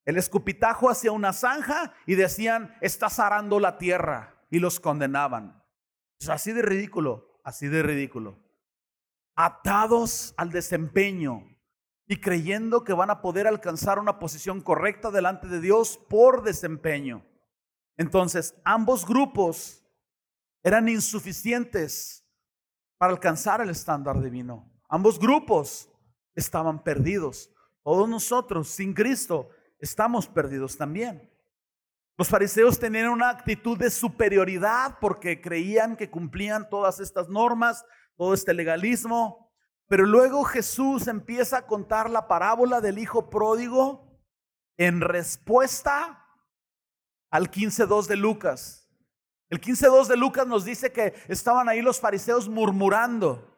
el 0.09 0.17
escupitajo 0.17 0.89
hacia 0.89 1.13
una 1.13 1.35
zanja 1.35 1.93
y 2.07 2.15
decían, 2.15 2.75
estás 2.81 3.19
arando 3.19 3.61
la 3.61 3.77
tierra 3.77 4.43
y 4.51 4.59
los 4.59 4.81
condenaban. 4.81 5.63
Así 6.31 6.55
de 6.55 6.63
ridículo, 6.63 7.39
así 7.45 7.69
de 7.69 7.83
ridículo. 7.83 8.39
Atados 9.37 10.33
al 10.39 10.51
desempeño 10.51 11.55
y 12.07 12.23
creyendo 12.23 12.85
que 12.85 12.95
van 12.95 13.11
a 13.11 13.21
poder 13.21 13.47
alcanzar 13.47 13.99
una 13.99 14.19
posición 14.19 14.63
correcta 14.63 15.11
delante 15.11 15.47
de 15.47 15.61
Dios 15.61 16.01
por 16.09 16.43
desempeño. 16.43 17.23
Entonces, 17.99 18.55
ambos 18.65 19.05
grupos 19.05 19.85
eran 20.63 20.89
insuficientes 20.89 22.27
para 22.97 23.13
alcanzar 23.13 23.61
el 23.61 23.69
estándar 23.69 24.23
divino. 24.23 24.73
Ambos 24.89 25.19
grupos 25.19 25.91
estaban 26.35 26.83
perdidos. 26.83 27.51
Todos 27.85 28.09
nosotros, 28.09 28.69
sin 28.69 28.95
Cristo, 28.95 29.51
estamos 29.79 30.27
perdidos 30.27 30.77
también. 30.77 31.31
Los 32.17 32.29
fariseos 32.29 32.81
tenían 32.81 33.11
una 33.11 33.31
actitud 33.31 33.79
de 33.79 33.91
superioridad 33.91 34.99
porque 35.01 35.41
creían 35.41 35.97
que 35.97 36.11
cumplían 36.11 36.69
todas 36.69 36.99
estas 36.99 37.29
normas, 37.29 37.85
todo 38.17 38.35
este 38.35 38.53
legalismo. 38.55 39.53
Pero 39.87 40.05
luego 40.05 40.43
Jesús 40.45 41.07
empieza 41.07 41.59
a 41.59 41.67
contar 41.67 42.11
la 42.11 42.27
parábola 42.27 42.81
del 42.81 42.99
hijo 42.99 43.31
pródigo 43.31 44.21
en 44.77 45.01
respuesta 45.01 46.27
al 47.31 47.51
15.2 47.51 48.07
de 48.07 48.17
Lucas. 48.17 48.91
El 49.49 49.61
15.2 49.61 50.09
de 50.09 50.17
Lucas 50.17 50.47
nos 50.47 50.65
dice 50.65 50.93
que 50.93 51.15
estaban 51.29 51.69
ahí 51.69 51.83
los 51.83 52.01
fariseos 52.01 52.49
murmurando. 52.49 53.58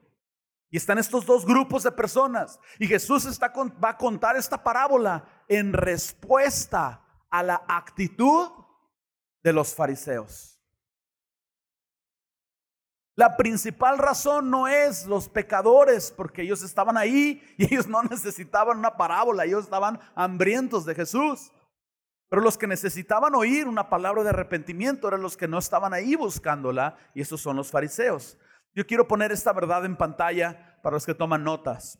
Y 0.70 0.76
están 0.76 0.98
estos 0.98 1.26
dos 1.26 1.44
grupos 1.44 1.82
de 1.82 1.90
personas. 1.90 2.60
Y 2.78 2.86
Jesús 2.86 3.24
está, 3.24 3.52
va 3.82 3.90
a 3.90 3.96
contar 3.96 4.36
esta 4.36 4.62
parábola 4.62 5.24
en 5.48 5.72
respuesta 5.72 7.02
a 7.28 7.42
la 7.42 7.62
actitud 7.66 8.50
de 9.42 9.52
los 9.52 9.74
fariseos. 9.74 10.60
La 13.16 13.36
principal 13.36 13.98
razón 13.98 14.48
no 14.48 14.68
es 14.68 15.06
los 15.06 15.28
pecadores, 15.28 16.10
porque 16.10 16.42
ellos 16.42 16.62
estaban 16.62 16.96
ahí 16.96 17.42
y 17.58 17.64
ellos 17.64 17.86
no 17.86 18.02
necesitaban 18.10 18.78
una 18.78 18.96
parábola, 18.96 19.44
ellos 19.44 19.64
estaban 19.64 20.00
hambrientos 20.14 20.86
de 20.86 20.94
Jesús. 20.94 21.52
Pero 22.30 22.42
los 22.42 22.56
que 22.56 22.68
necesitaban 22.68 23.34
oír 23.34 23.66
una 23.66 23.90
palabra 23.90 24.22
de 24.22 24.30
arrepentimiento 24.30 25.08
eran 25.08 25.20
los 25.20 25.36
que 25.36 25.48
no 25.48 25.58
estaban 25.58 25.92
ahí 25.92 26.14
buscándola, 26.14 26.96
y 27.12 27.22
esos 27.22 27.40
son 27.40 27.56
los 27.56 27.70
fariseos. 27.70 28.38
Yo 28.74 28.86
quiero 28.86 29.08
poner 29.08 29.32
esta 29.32 29.52
verdad 29.52 29.84
en 29.84 29.96
pantalla 29.96 30.80
para 30.82 30.94
los 30.94 31.06
que 31.06 31.14
toman 31.14 31.44
notas. 31.44 31.98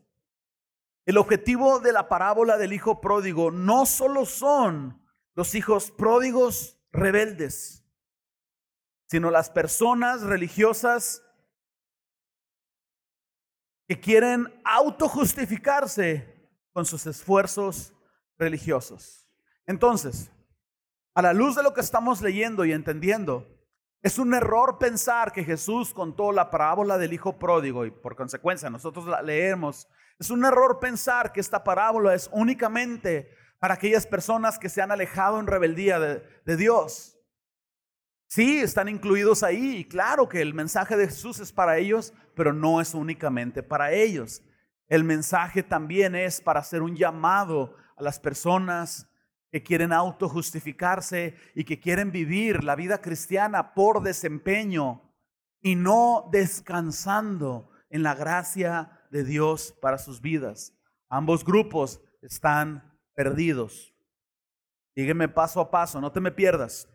El 1.06 1.18
objetivo 1.18 1.80
de 1.80 1.92
la 1.92 2.08
parábola 2.08 2.56
del 2.56 2.72
hijo 2.72 3.00
pródigo 3.00 3.50
no 3.50 3.86
solo 3.86 4.24
son 4.24 5.02
los 5.34 5.54
hijos 5.54 5.90
pródigos 5.90 6.78
rebeldes, 6.92 7.84
sino 9.06 9.30
las 9.30 9.50
personas 9.50 10.22
religiosas 10.22 11.24
que 13.88 13.98
quieren 13.98 14.46
autojustificarse 14.64 16.48
con 16.72 16.86
sus 16.86 17.06
esfuerzos 17.06 17.92
religiosos. 18.38 19.28
Entonces, 19.66 20.30
a 21.14 21.22
la 21.22 21.32
luz 21.32 21.56
de 21.56 21.64
lo 21.64 21.74
que 21.74 21.80
estamos 21.80 22.22
leyendo 22.22 22.64
y 22.64 22.72
entendiendo, 22.72 23.48
es 24.02 24.18
un 24.18 24.32
error 24.32 24.78
pensar 24.78 25.30
que 25.30 25.44
Jesús 25.44 25.92
contó 25.92 26.32
la 26.32 26.50
parábola 26.50 26.96
del 26.96 27.12
hijo 27.12 27.38
pródigo 27.38 27.84
y 27.84 27.90
por 27.90 28.16
consecuencia 28.16 28.70
nosotros 28.70 29.06
la 29.06 29.20
leemos. 29.20 29.88
Es 30.18 30.30
un 30.30 30.44
error 30.44 30.78
pensar 30.80 31.32
que 31.32 31.40
esta 31.40 31.62
parábola 31.62 32.14
es 32.14 32.30
únicamente 32.32 33.30
para 33.58 33.74
aquellas 33.74 34.06
personas 34.06 34.58
que 34.58 34.70
se 34.70 34.80
han 34.80 34.90
alejado 34.90 35.38
en 35.38 35.46
rebeldía 35.46 36.00
de, 36.00 36.56
Dios. 36.56 37.18
Sí, 38.26 38.60
están 38.60 38.88
incluidos 38.88 39.42
ahí 39.42 39.76
y 39.76 39.84
claro 39.84 40.28
que 40.28 40.40
el 40.40 40.54
mensaje 40.54 40.96
de 40.96 41.06
Jesús 41.06 41.38
es 41.38 41.52
para 41.52 41.76
ellos, 41.76 42.14
pero 42.34 42.54
no 42.54 42.80
es 42.80 42.94
únicamente 42.94 43.62
para 43.62 43.92
ellos. 43.92 44.42
El 44.88 45.04
mensaje 45.04 45.62
también 45.62 46.14
es 46.14 46.40
para 46.40 46.60
hacer 46.60 46.80
un 46.80 46.96
llamado 46.96 47.76
a 47.98 48.02
las 48.02 48.18
personas 48.18 49.09
que 49.50 49.62
quieren 49.62 49.92
autojustificarse 49.92 51.36
y 51.54 51.64
que 51.64 51.80
quieren 51.80 52.12
vivir 52.12 52.62
la 52.62 52.76
vida 52.76 53.00
cristiana 53.00 53.74
por 53.74 54.02
desempeño 54.02 55.02
y 55.60 55.74
no 55.74 56.28
descansando 56.30 57.70
en 57.88 58.02
la 58.02 58.14
gracia 58.14 59.06
de 59.10 59.24
Dios 59.24 59.74
para 59.80 59.98
sus 59.98 60.20
vidas. 60.20 60.74
Ambos 61.08 61.44
grupos 61.44 62.00
están 62.22 62.96
perdidos. 63.14 63.92
Sígueme 64.94 65.28
paso 65.28 65.60
a 65.60 65.70
paso, 65.70 66.00
no 66.00 66.12
te 66.12 66.20
me 66.20 66.30
pierdas. 66.30 66.88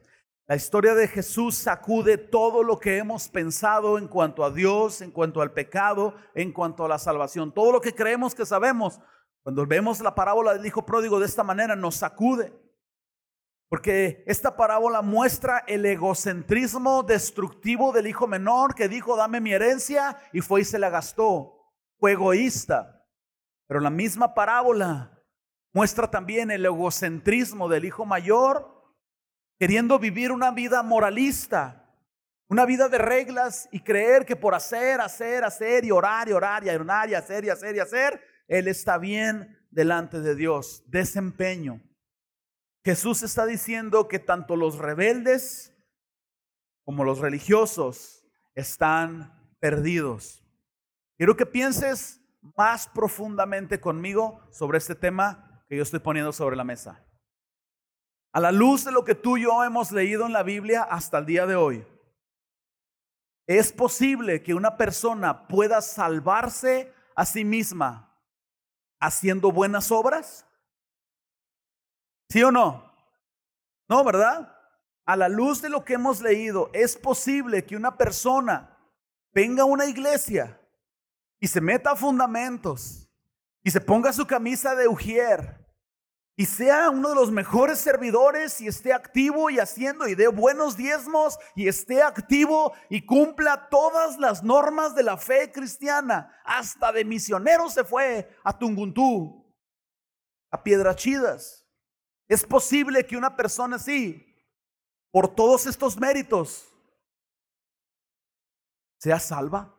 La 0.48 0.56
historia 0.56 0.94
de 0.94 1.08
Jesús 1.08 1.56
sacude 1.56 2.18
todo 2.18 2.62
lo 2.62 2.80
que 2.80 2.98
hemos 2.98 3.30
pensado 3.30 3.98
en 3.98 4.08
cuanto 4.08 4.44
a 4.44 4.52
Dios, 4.52 5.02
en 5.02 5.10
cuanto 5.10 5.42
al 5.42 5.54
pecado, 5.54 6.14
en 6.36 6.52
cuanto 6.52 6.86
a 6.86 6.88
la 6.88 7.00
salvación. 7.00 7.52
Todo 7.52 7.72
lo 7.72 7.82
que 7.82 7.96
creemos 7.96 8.36
que 8.36 8.46
sabemos, 8.46 9.02
cuando 9.46 9.64
vemos 9.68 10.00
la 10.02 10.16
parábola 10.16 10.56
del 10.56 10.66
hijo 10.66 10.88
pródigo 10.88 11.20
de 11.20 11.28
esta 11.28 11.44
manera, 11.44 11.76
nos 11.76 11.98
sacude. 11.98 12.52
Porque 13.70 14.24
esta 14.26 14.58
parábola 14.58 15.04
muestra 15.04 15.64
el 15.68 15.86
egocentrismo 15.86 17.04
destructivo 17.04 17.92
del 17.92 18.08
hijo 18.08 18.26
menor 18.26 18.74
que 18.74 18.88
dijo, 18.88 19.16
dame 19.16 19.40
mi 19.40 19.54
herencia, 19.54 20.18
y 20.34 20.42
fue 20.42 20.62
y 20.62 20.66
se 20.66 20.80
la 20.80 20.90
gastó. 20.90 21.64
Fue 22.00 22.14
egoísta. 22.14 23.06
Pero 23.68 23.82
la 23.82 23.92
misma 23.92 24.34
parábola 24.34 25.22
muestra 25.74 26.10
también 26.10 26.50
el 26.50 26.66
egocentrismo 26.66 27.70
del 27.70 27.86
hijo 27.86 28.04
mayor, 28.04 28.84
queriendo 29.60 30.00
vivir 30.00 30.32
una 30.32 30.50
vida 30.50 30.82
moralista, 30.82 31.84
Una 32.48 32.66
vida 32.66 32.90
de 32.90 32.98
reglas 32.98 33.70
y 33.72 33.80
creer 33.80 34.26
que 34.26 34.36
por 34.36 34.56
hacer, 34.56 35.02
hacer, 35.02 35.44
hacer 35.44 35.86
y 35.86 35.92
orar 35.92 36.30
y 36.30 36.32
orar 36.32 36.64
y 36.66 36.70
orar 36.70 37.10
y 37.10 37.14
hacer 37.14 37.46
y 37.46 37.50
hacer 37.50 37.76
y 37.76 37.80
hacer, 37.80 38.35
Él 38.48 38.68
está 38.68 38.98
bien 38.98 39.58
delante 39.72 40.22
de 40.22 40.36
Dios. 40.36 40.84
Desempeño. 40.88 41.82
Jesús 42.84 43.24
está 43.24 43.46
diciendo 43.46 44.08
que 44.08 44.20
tanto 44.20 44.56
los 44.56 44.78
rebeldes 44.78 45.76
como 46.84 47.04
los 47.04 47.20
religiosos 47.20 48.24
están 48.54 49.34
perdidos. 49.60 50.44
Quiero 51.18 51.36
que 51.36 51.46
pienses 51.46 52.22
más 52.56 52.88
profundamente 52.88 53.80
conmigo 53.80 54.40
sobre 54.52 54.78
este 54.78 54.94
tema 54.94 55.64
que 55.68 55.78
yo 55.78 55.84
estoy 55.84 56.00
poniendo 56.00 56.32
sobre 56.32 56.56
la 56.56 56.64
mesa. 56.64 57.04
A 58.32 58.40
la 58.40 58.52
luz 58.52 58.86
de 58.86 58.92
lo 58.92 59.04
que 59.04 59.16
tú 59.16 59.38
y 59.38 59.44
yo 59.44 59.64
hemos 59.64 59.92
leído 59.92 60.26
en 60.26 60.34
la 60.34 60.44
Biblia 60.44 60.84
hasta 60.84 61.18
el 61.18 61.26
día 61.26 61.48
de 61.48 61.56
hoy, 61.56 61.88
¿es 63.48 63.72
posible 63.72 64.44
que 64.44 64.54
una 64.54 64.78
persona 64.78 65.48
pueda 65.48 65.82
salvarse 65.82 66.94
a 67.16 67.26
sí 67.26 67.46
misma 67.46 68.05
haciendo 69.00 69.52
buenas 69.52 69.92
obras? 69.92 70.46
¿Sí 72.30 72.44
o 72.44 72.52
no? 72.52 72.92
No, 73.88 74.04
¿verdad? 74.04 74.56
A 75.06 75.16
la 75.16 75.30
luz 75.30 75.62
de 75.62 75.70
lo 75.70 75.86
que 75.86 75.94
hemos 75.94 76.22
leído, 76.22 76.70
¿es 76.74 76.98
posible 76.98 77.66
que 77.66 77.76
una 77.76 77.98
persona 77.98 78.78
venga 79.32 79.64
a 79.64 79.66
una 79.66 79.86
iglesia 79.86 80.60
y 81.40 81.48
se 81.48 81.62
meta 81.62 81.92
a 81.92 81.96
fundamentos 81.96 83.08
y 83.64 83.72
se 83.72 83.82
ponga 83.82 84.14
su 84.14 84.26
camisa 84.26 84.76
de 84.76 84.88
ujier 84.88 85.65
y 86.38 86.46
sea 86.46 86.90
uno 86.90 87.10
de 87.10 87.16
los 87.16 87.32
mejores 87.32 87.80
servidores 87.80 88.60
y 88.60 88.68
esté 88.68 88.92
activo 88.92 89.50
y 89.50 89.60
haciendo 89.60 90.08
y 90.08 90.16
dé 90.16 90.28
buenos 90.28 90.76
diezmos 90.76 91.40
y 91.56 91.70
esté 91.70 92.04
activo 92.04 92.74
y 92.90 93.06
cumpla 93.06 93.70
todas 93.70 94.18
las 94.18 94.44
normas 94.44 94.96
de 94.96 95.04
la 95.04 95.18
fe 95.18 95.52
cristiana. 95.52 96.38
Hasta 96.44 96.92
de 96.92 97.06
misionero 97.06 97.70
se 97.70 97.86
fue 97.86 98.30
a 98.44 98.58
Tunguntú, 98.58 99.46
a 100.52 100.62
Piedrachidas. 100.62 101.66
Es 102.28 102.44
posible 102.44 103.06
que 103.06 103.16
una 103.16 103.38
persona 103.38 103.78
así, 103.78 104.26
por 105.12 105.34
todos 105.34 105.66
estos 105.68 105.98
méritos, 105.98 106.68
sea 108.98 109.20
salva. 109.20 109.72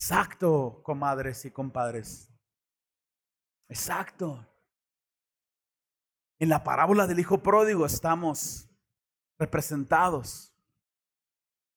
Exacto, 0.00 0.80
comadres 0.82 1.44
y 1.44 1.52
compadres. 1.52 2.29
Exacto. 3.70 4.44
En 6.40 6.48
la 6.48 6.64
parábola 6.64 7.06
del 7.06 7.20
Hijo 7.20 7.38
Pródigo 7.38 7.86
estamos 7.86 8.68
representados. 9.38 10.52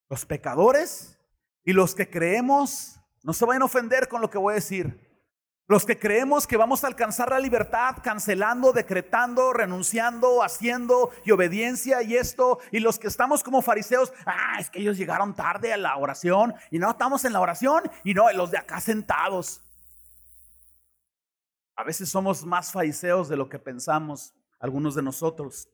Los 0.09 0.25
pecadores 0.25 1.19
y 1.63 1.71
los 1.71 1.93
que 1.93 2.09
creemos, 2.09 2.99
no 3.21 3.31
se 3.31 3.45
vayan 3.45 3.61
a 3.61 3.65
ofender 3.65 4.07
con 4.07 4.21
lo 4.21 4.29
que 4.29 4.39
voy 4.39 4.53
a 4.53 4.55
decir. 4.55 4.99
Los 5.67 5.85
que 5.85 5.97
creemos 5.97 6.47
que 6.47 6.57
vamos 6.57 6.83
a 6.83 6.87
alcanzar 6.87 7.29
la 7.29 7.39
libertad 7.39 7.97
cancelando, 8.03 8.73
decretando, 8.73 9.53
renunciando, 9.53 10.43
haciendo 10.43 11.11
y 11.23 11.31
obediencia 11.31 12.01
y 12.01 12.17
esto. 12.17 12.59
Y 12.71 12.79
los 12.79 12.97
que 12.97 13.07
estamos 13.07 13.43
como 13.43 13.61
fariseos, 13.61 14.11
ah, 14.25 14.57
es 14.59 14.71
que 14.71 14.79
ellos 14.79 14.97
llegaron 14.97 15.35
tarde 15.35 15.71
a 15.71 15.77
la 15.77 15.95
oración 15.97 16.55
y 16.71 16.79
no 16.79 16.89
estamos 16.89 17.23
en 17.23 17.33
la 17.33 17.39
oración 17.39 17.83
y 18.03 18.15
no, 18.15 18.31
los 18.33 18.49
de 18.49 18.57
acá 18.57 18.81
sentados. 18.81 19.61
A 21.75 21.83
veces 21.83 22.09
somos 22.09 22.45
más 22.45 22.71
fariseos 22.71 23.29
de 23.29 23.37
lo 23.37 23.49
que 23.49 23.59
pensamos 23.59 24.33
algunos 24.59 24.95
de 24.95 25.01
nosotros. 25.01 25.69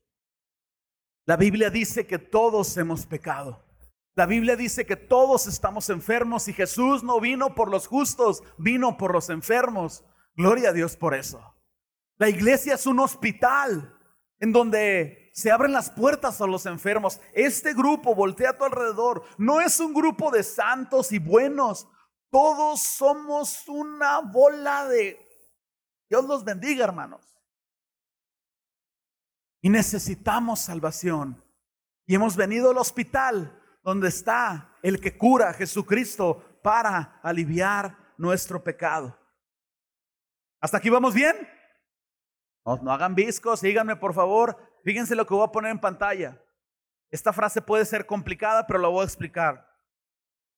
La 1.25 1.37
Biblia 1.37 1.69
dice 1.69 2.07
que 2.07 2.17
todos 2.17 2.75
hemos 2.77 3.05
pecado. 3.05 3.63
La 4.15 4.25
Biblia 4.25 4.55
dice 4.55 4.85
que 4.85 4.95
todos 4.95 5.47
estamos 5.47 5.89
enfermos 5.89 6.47
y 6.47 6.53
Jesús 6.53 7.03
no 7.03 7.19
vino 7.19 7.53
por 7.53 7.69
los 7.69 7.87
justos, 7.87 8.43
vino 8.57 8.97
por 8.97 9.13
los 9.13 9.29
enfermos. 9.29 10.03
Gloria 10.35 10.69
a 10.69 10.73
Dios 10.73 10.97
por 10.97 11.13
eso. 11.13 11.55
La 12.17 12.29
iglesia 12.29 12.73
es 12.73 12.85
un 12.85 12.99
hospital 12.99 13.95
en 14.39 14.51
donde 14.51 15.29
se 15.33 15.51
abren 15.51 15.71
las 15.71 15.91
puertas 15.91 16.41
a 16.41 16.47
los 16.47 16.65
enfermos. 16.65 17.21
Este 17.33 17.73
grupo, 17.73 18.15
voltea 18.15 18.49
a 18.49 18.57
tu 18.57 18.65
alrededor, 18.65 19.23
no 19.37 19.61
es 19.61 19.79
un 19.79 19.93
grupo 19.93 20.31
de 20.31 20.43
santos 20.43 21.11
y 21.11 21.19
buenos. 21.19 21.87
Todos 22.31 22.81
somos 22.81 23.67
una 23.67 24.19
bola 24.19 24.85
de 24.87 25.28
Dios 26.09 26.25
los 26.25 26.43
bendiga, 26.43 26.83
hermanos. 26.83 27.39
Y 29.61 29.69
necesitamos 29.69 30.61
salvación. 30.61 31.43
Y 32.05 32.15
hemos 32.15 32.35
venido 32.35 32.71
al 32.71 32.77
hospital 32.77 33.55
donde 33.83 34.07
está 34.07 34.75
el 34.81 34.99
que 34.99 35.17
cura, 35.17 35.53
Jesucristo, 35.53 36.59
para 36.63 37.19
aliviar 37.21 38.13
nuestro 38.17 38.63
pecado. 38.63 39.17
¿Hasta 40.59 40.77
aquí 40.77 40.89
vamos 40.89 41.13
bien? 41.13 41.35
No, 42.65 42.91
hagan 42.91 43.15
viscos, 43.15 43.59
síganme 43.59 43.95
por 43.95 44.13
favor. 44.13 44.57
Fíjense 44.83 45.15
lo 45.15 45.25
que 45.25 45.33
voy 45.33 45.45
a 45.45 45.51
poner 45.51 45.71
en 45.71 45.79
pantalla. 45.79 46.41
Esta 47.09 47.33
frase 47.33 47.61
puede 47.61 47.85
ser 47.85 48.05
complicada, 48.05 48.67
pero 48.67 48.79
la 48.79 48.87
voy 48.87 49.01
a 49.01 49.05
explicar. 49.05 49.67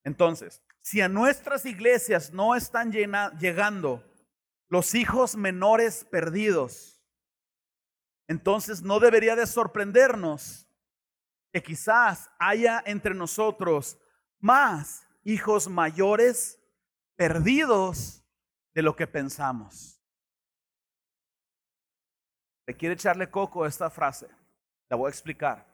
Entonces, 0.03 0.61
si 0.81 1.01
a 1.01 1.07
nuestras 1.07 1.65
iglesias 1.65 2.31
no 2.33 2.55
están 2.55 2.91
llegando 2.91 4.03
los 4.71 4.95
hijos 4.95 5.35
menores 5.35 6.05
perdidos. 6.05 7.03
Entonces 8.29 8.81
no 8.81 9.01
debería 9.01 9.35
de 9.35 9.45
sorprendernos 9.45 10.65
que 11.51 11.61
quizás 11.61 12.31
haya 12.39 12.81
entre 12.85 13.13
nosotros 13.13 13.99
más 14.39 15.05
hijos 15.25 15.67
mayores 15.67 16.57
perdidos 17.17 18.23
de 18.73 18.81
lo 18.81 18.95
que 18.95 19.07
pensamos. 19.07 20.01
¿Te 22.65 22.73
quiere 22.77 22.95
echarle 22.95 23.29
coco 23.29 23.65
a 23.65 23.67
esta 23.67 23.89
frase? 23.89 24.29
La 24.87 24.95
voy 24.95 25.07
a 25.07 25.09
explicar. 25.09 25.67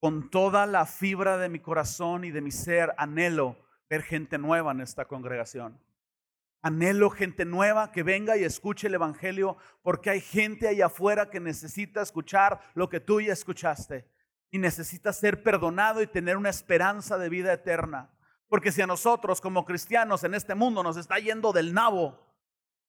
Con 0.00 0.30
toda 0.30 0.66
la 0.66 0.84
fibra 0.84 1.38
de 1.38 1.48
mi 1.48 1.60
corazón 1.60 2.24
y 2.24 2.32
de 2.32 2.40
mi 2.40 2.50
ser 2.50 2.92
anhelo 2.98 3.56
ver 3.88 4.02
gente 4.02 4.36
nueva 4.36 4.72
en 4.72 4.80
esta 4.80 5.04
congregación. 5.04 5.78
Anhelo 6.64 7.10
gente 7.10 7.44
nueva 7.44 7.92
que 7.92 8.02
venga 8.02 8.38
y 8.38 8.42
escuche 8.42 8.86
el 8.86 8.94
Evangelio 8.94 9.58
porque 9.82 10.08
hay 10.08 10.22
gente 10.22 10.66
allá 10.66 10.86
afuera 10.86 11.28
que 11.28 11.38
necesita 11.38 12.00
escuchar 12.00 12.58
lo 12.72 12.88
que 12.88 13.00
tú 13.00 13.20
ya 13.20 13.34
escuchaste 13.34 14.08
y 14.50 14.56
necesita 14.56 15.12
ser 15.12 15.42
perdonado 15.42 16.00
y 16.00 16.06
tener 16.06 16.38
una 16.38 16.48
esperanza 16.48 17.18
de 17.18 17.28
vida 17.28 17.52
eterna. 17.52 18.10
Porque 18.48 18.72
si 18.72 18.80
a 18.80 18.86
nosotros 18.86 19.42
como 19.42 19.66
cristianos 19.66 20.24
en 20.24 20.32
este 20.32 20.54
mundo 20.54 20.82
nos 20.82 20.96
está 20.96 21.18
yendo 21.18 21.52
del 21.52 21.74
nabo, 21.74 22.18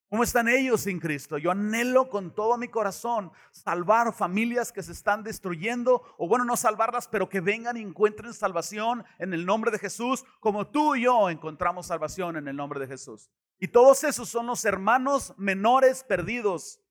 ¿Cómo 0.07 0.23
están 0.23 0.47
ellos 0.47 0.81
sin 0.81 0.99
Cristo? 0.99 1.37
Yo 1.39 1.51
anhelo 1.51 2.09
con 2.09 2.33
todo 2.33 2.57
mi 2.57 2.67
corazón 2.67 3.31
salvar 3.51 4.13
familias 4.13 4.71
que 4.71 4.83
se 4.83 4.91
están 4.91 5.23
destruyendo, 5.23 6.03
o 6.17 6.27
bueno, 6.29 6.45
no 6.45 6.55
salvarlas, 6.55 7.07
pero 7.07 7.27
que 7.27 7.41
vengan 7.41 7.75
y 7.75 7.81
encuentren 7.81 8.33
salvación 8.33 9.03
en 9.17 9.33
el 9.33 9.45
nombre 9.45 9.71
de 9.71 9.79
Jesús, 9.79 10.23
como 10.39 10.67
tú 10.67 10.95
y 10.95 11.05
yo 11.05 11.29
encontramos 11.29 11.87
salvación 11.87 12.37
en 12.37 12.47
el 12.47 12.55
nombre 12.55 12.79
de 12.79 12.87
Jesús. 12.87 13.31
Y 13.59 13.67
todos 13.67 14.03
esos 14.03 14.29
son 14.29 14.47
los 14.47 14.65
hermanos 14.65 15.33
menores 15.37 16.03
perdidos, 16.03 16.81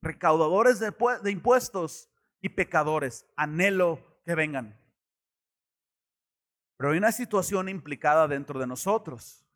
recaudadores 0.00 0.80
de, 0.80 1.30
impuestos 1.30 2.08
y 2.40 2.48
pecadores. 2.48 3.26
Anhelo 3.36 4.20
que 4.24 4.34
vengan. 4.34 4.78
Pero 6.76 6.90
hay 6.90 6.98
una 6.98 7.12
situación 7.12 7.68
implicada 7.68 8.26
dentro 8.26 8.58
de 8.58 8.66
nosotros. 8.66 9.46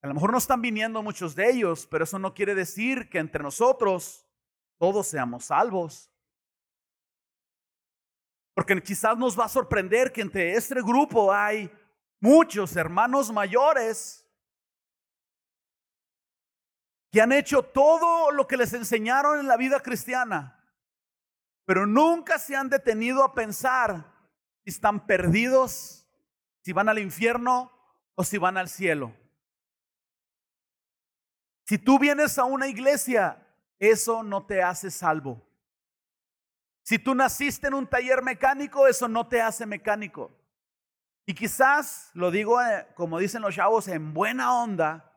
A 0.00 0.06
lo 0.06 0.14
mejor 0.14 0.32
no 0.32 0.38
están 0.38 0.62
viniendo 0.62 1.02
muchos 1.02 1.34
de 1.34 1.50
ellos, 1.50 1.86
pero 1.90 2.04
eso 2.04 2.18
no 2.18 2.34
quiere 2.34 2.54
decir 2.54 3.08
que 3.10 3.18
entre 3.18 3.42
nosotros 3.42 4.26
todos 4.78 5.06
seamos 5.06 5.46
salvos. 5.46 6.10
Porque 8.54 8.82
quizás 8.82 9.18
nos 9.18 9.38
va 9.38 9.46
a 9.46 9.48
sorprender 9.48 10.12
que 10.12 10.22
entre 10.22 10.54
este 10.54 10.80
grupo 10.80 11.32
hay 11.32 11.70
muchos 12.20 12.74
hermanos 12.76 13.30
mayores 13.30 14.23
que 17.14 17.22
han 17.22 17.30
hecho 17.30 17.62
todo 17.62 18.32
lo 18.32 18.48
que 18.48 18.56
les 18.56 18.72
enseñaron 18.72 19.38
en 19.38 19.46
la 19.46 19.56
vida 19.56 19.78
cristiana, 19.78 20.60
pero 21.64 21.86
nunca 21.86 22.40
se 22.40 22.56
han 22.56 22.68
detenido 22.68 23.22
a 23.22 23.34
pensar 23.34 24.04
si 24.64 24.70
están 24.70 25.06
perdidos, 25.06 26.08
si 26.62 26.72
van 26.72 26.88
al 26.88 26.98
infierno 26.98 27.70
o 28.16 28.24
si 28.24 28.36
van 28.36 28.56
al 28.56 28.68
cielo. 28.68 29.14
Si 31.68 31.78
tú 31.78 32.00
vienes 32.00 32.36
a 32.36 32.46
una 32.46 32.66
iglesia, 32.66 33.46
eso 33.78 34.24
no 34.24 34.44
te 34.44 34.60
hace 34.60 34.90
salvo. 34.90 35.40
Si 36.82 36.98
tú 36.98 37.14
naciste 37.14 37.68
en 37.68 37.74
un 37.74 37.86
taller 37.86 38.22
mecánico, 38.22 38.88
eso 38.88 39.06
no 39.06 39.28
te 39.28 39.40
hace 39.40 39.66
mecánico. 39.66 40.32
Y 41.26 41.34
quizás, 41.34 42.10
lo 42.12 42.32
digo 42.32 42.60
eh, 42.60 42.88
como 42.96 43.20
dicen 43.20 43.42
los 43.42 43.54
chavos, 43.54 43.86
en 43.86 44.12
buena 44.12 44.60
onda, 44.60 45.13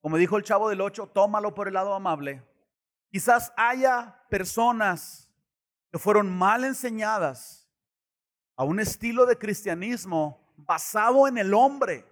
como 0.00 0.16
dijo 0.16 0.36
el 0.36 0.44
chavo 0.44 0.68
del 0.68 0.80
8, 0.80 1.08
tómalo 1.08 1.54
por 1.54 1.68
el 1.68 1.74
lado 1.74 1.94
amable. 1.94 2.42
Quizás 3.10 3.52
haya 3.56 4.24
personas 4.30 5.28
que 5.90 5.98
fueron 5.98 6.30
mal 6.30 6.64
enseñadas 6.64 7.68
a 8.56 8.64
un 8.64 8.80
estilo 8.80 9.26
de 9.26 9.36
cristianismo 9.36 10.54
basado 10.56 11.26
en 11.26 11.38
el 11.38 11.52
hombre 11.54 12.06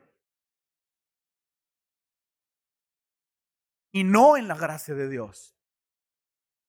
y 3.92 4.04
no 4.04 4.36
en 4.36 4.48
la 4.48 4.56
gracia 4.56 4.94
de 4.94 5.08
Dios. 5.08 5.54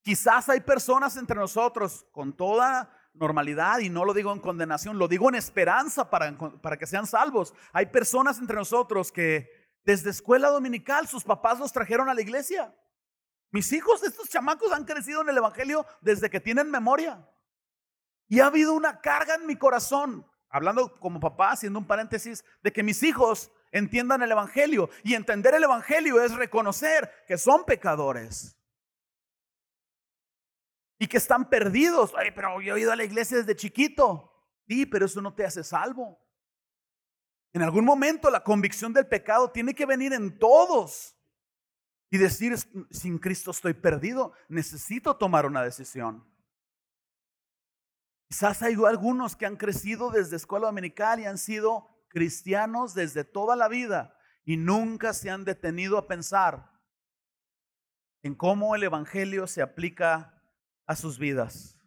Quizás 0.02 0.48
hay 0.50 0.62
personas 0.62 1.18
entre 1.18 1.36
nosotros 1.36 2.06
con 2.12 2.34
toda 2.34 2.96
normalidad 3.14 3.80
y 3.80 3.90
no 3.90 4.06
lo 4.06 4.14
digo 4.14 4.32
en 4.32 4.40
condenación, 4.40 4.98
lo 4.98 5.08
digo 5.08 5.28
en 5.30 5.36
esperanza 5.36 6.10
para, 6.10 6.38
para 6.38 6.78
que 6.78 6.88
sean 6.88 7.06
salvos. 7.06 7.54
Hay 7.74 7.88
personas 7.88 8.40
entre 8.40 8.56
nosotros 8.56 9.12
que 9.12 9.59
desde 9.84 10.10
escuela 10.10 10.50
dominical 10.50 11.08
sus 11.08 11.24
papás 11.24 11.60
los 11.60 11.72
trajeron 11.72 12.10
a 12.10 12.14
la 12.14 12.22
iglesia. 12.22 12.76
Mis 13.52 13.72
hijos, 13.74 14.04
estos 14.04 14.30
chamacos 14.30 14.72
han 14.72 14.86
crecido 14.86 15.22
en 15.22 15.30
el 15.30 15.38
Evangelio 15.38 15.86
desde 16.02 16.30
que 16.30 16.40
tienen 16.40 16.70
memoria. 16.70 17.28
Y 18.28 18.42
ha 18.42 18.46
habido 18.46 18.74
una 18.74 19.02
carga 19.02 19.36
en 19.36 19.48
mi 19.48 19.56
corazón, 19.56 20.26
hablando 20.50 21.00
como 21.00 21.20
papá, 21.20 21.52
haciendo 21.52 21.80
un 21.80 21.88
paréntesis, 21.88 22.46
de 22.62 22.72
que 22.72 22.84
mis 22.84 23.02
hijos 23.02 23.52
entiendan 23.72 24.22
el 24.22 24.32
Evangelio. 24.32 24.90
Y 25.04 25.16
entender 25.16 25.56
el 25.56 25.64
Evangelio 25.64 26.22
es 26.22 26.36
reconocer 26.36 27.12
que 27.28 27.40
son 27.40 27.66
pecadores. 27.66 28.56
Y 31.00 31.08
que 31.08 31.18
están 31.18 31.50
perdidos. 31.50 32.14
Ay, 32.16 32.30
pero 32.36 32.62
yo 32.62 32.76
he 32.76 32.82
ido 32.82 32.92
a 32.92 32.96
la 32.96 33.04
iglesia 33.04 33.38
desde 33.38 33.56
chiquito. 33.56 34.32
Sí, 34.68 34.86
pero 34.86 35.08
eso 35.08 35.22
no 35.22 35.34
te 35.34 35.46
hace 35.46 35.64
salvo. 35.64 36.20
En 37.54 37.62
algún 37.62 37.86
momento 37.86 38.30
la 38.30 38.44
convicción 38.44 38.94
del 38.94 39.08
pecado 39.08 39.52
tiene 39.52 39.74
que 39.74 39.86
venir 39.86 40.14
en 40.14 40.38
todos 40.38 41.16
y 42.12 42.18
decir, 42.18 42.56
sin 42.92 43.18
Cristo 43.18 43.52
estoy 43.52 43.74
perdido, 43.74 44.34
necesito 44.48 45.18
tomar 45.18 45.46
una 45.46 45.64
decisión. 45.64 46.28
Quizás 48.30 48.62
hay 48.62 48.76
algunos 48.86 49.36
que 49.36 49.46
han 49.46 49.58
crecido 49.58 50.12
desde 50.12 50.36
escuela 50.36 50.68
dominical 50.68 51.20
y 51.20 51.26
han 51.26 51.38
sido 51.40 51.88
cristianos 52.10 52.94
desde 52.94 53.24
toda 53.24 53.56
la 53.56 53.68
vida 53.68 54.16
y 54.46 54.58
nunca 54.58 55.14
se 55.14 55.30
han 55.30 55.46
detenido 55.46 55.98
a 55.98 56.08
pensar 56.08 56.72
en 58.22 58.36
cómo 58.36 58.76
el 58.76 58.84
Evangelio 58.84 59.48
se 59.48 59.62
aplica 59.62 60.44
a 60.86 60.96
sus 60.96 61.18
vidas. 61.18 61.80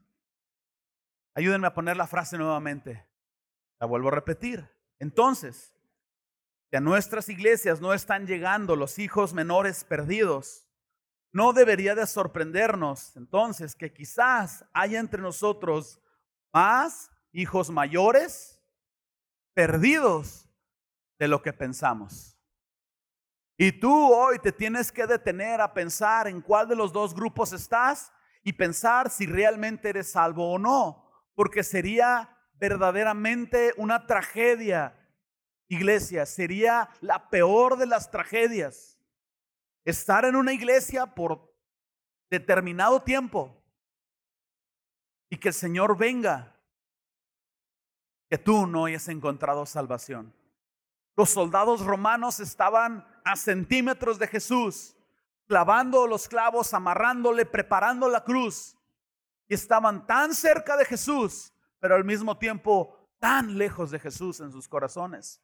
Ayúdenme 1.34 1.66
a 1.66 1.74
poner 1.74 1.96
la 1.96 2.06
frase 2.06 2.38
nuevamente. 2.38 3.08
La 3.78 3.86
vuelvo 3.86 4.08
a 4.08 4.12
repetir. 4.12 4.71
Entonces, 5.02 5.74
si 6.70 6.76
a 6.76 6.80
nuestras 6.80 7.28
iglesias 7.28 7.80
no 7.80 7.92
están 7.92 8.24
llegando 8.24 8.76
los 8.76 9.00
hijos 9.00 9.34
menores 9.34 9.82
perdidos, 9.82 10.68
no 11.32 11.52
debería 11.52 11.96
de 11.96 12.06
sorprendernos 12.06 13.16
entonces 13.16 13.74
que 13.74 13.92
quizás 13.92 14.64
haya 14.72 15.00
entre 15.00 15.20
nosotros 15.20 16.00
más 16.52 17.10
hijos 17.32 17.68
mayores 17.68 18.62
perdidos 19.54 20.48
de 21.18 21.26
lo 21.26 21.42
que 21.42 21.52
pensamos. 21.52 22.38
Y 23.58 23.72
tú 23.72 24.14
hoy 24.14 24.38
te 24.38 24.52
tienes 24.52 24.92
que 24.92 25.08
detener 25.08 25.60
a 25.60 25.74
pensar 25.74 26.28
en 26.28 26.40
cuál 26.40 26.68
de 26.68 26.76
los 26.76 26.92
dos 26.92 27.12
grupos 27.12 27.52
estás 27.52 28.12
y 28.44 28.52
pensar 28.52 29.10
si 29.10 29.26
realmente 29.26 29.88
eres 29.88 30.12
salvo 30.12 30.52
o 30.52 30.60
no, 30.60 31.10
porque 31.34 31.64
sería 31.64 32.38
verdaderamente 32.62 33.74
una 33.76 34.06
tragedia, 34.06 34.96
iglesia, 35.66 36.24
sería 36.26 36.88
la 37.00 37.28
peor 37.28 37.76
de 37.76 37.86
las 37.86 38.08
tragedias. 38.08 39.00
Estar 39.84 40.24
en 40.24 40.36
una 40.36 40.52
iglesia 40.52 41.06
por 41.06 41.52
determinado 42.30 43.02
tiempo 43.02 43.60
y 45.28 45.38
que 45.38 45.48
el 45.48 45.54
Señor 45.54 45.98
venga, 45.98 46.56
que 48.30 48.38
tú 48.38 48.68
no 48.68 48.84
hayas 48.84 49.08
encontrado 49.08 49.66
salvación. 49.66 50.32
Los 51.16 51.30
soldados 51.30 51.80
romanos 51.80 52.38
estaban 52.38 53.04
a 53.24 53.34
centímetros 53.34 54.20
de 54.20 54.28
Jesús, 54.28 54.96
clavando 55.48 56.06
los 56.06 56.28
clavos, 56.28 56.72
amarrándole, 56.74 57.44
preparando 57.44 58.08
la 58.08 58.22
cruz. 58.22 58.76
Y 59.48 59.54
estaban 59.54 60.06
tan 60.06 60.32
cerca 60.32 60.76
de 60.76 60.84
Jesús 60.84 61.51
pero 61.82 61.96
al 61.96 62.04
mismo 62.04 62.38
tiempo 62.38 62.96
tan 63.18 63.58
lejos 63.58 63.90
de 63.90 63.98
Jesús 63.98 64.38
en 64.38 64.52
sus 64.52 64.68
corazones. 64.68 65.42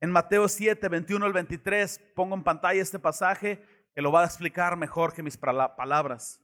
En 0.00 0.10
Mateo 0.10 0.48
7, 0.48 0.88
21 0.88 1.24
al 1.24 1.32
23, 1.32 2.00
pongo 2.16 2.34
en 2.34 2.42
pantalla 2.42 2.82
este 2.82 2.98
pasaje 2.98 3.64
que 3.94 4.02
lo 4.02 4.10
va 4.10 4.22
a 4.22 4.26
explicar 4.26 4.76
mejor 4.76 5.12
que 5.12 5.22
mis 5.22 5.36
palabras. 5.36 6.40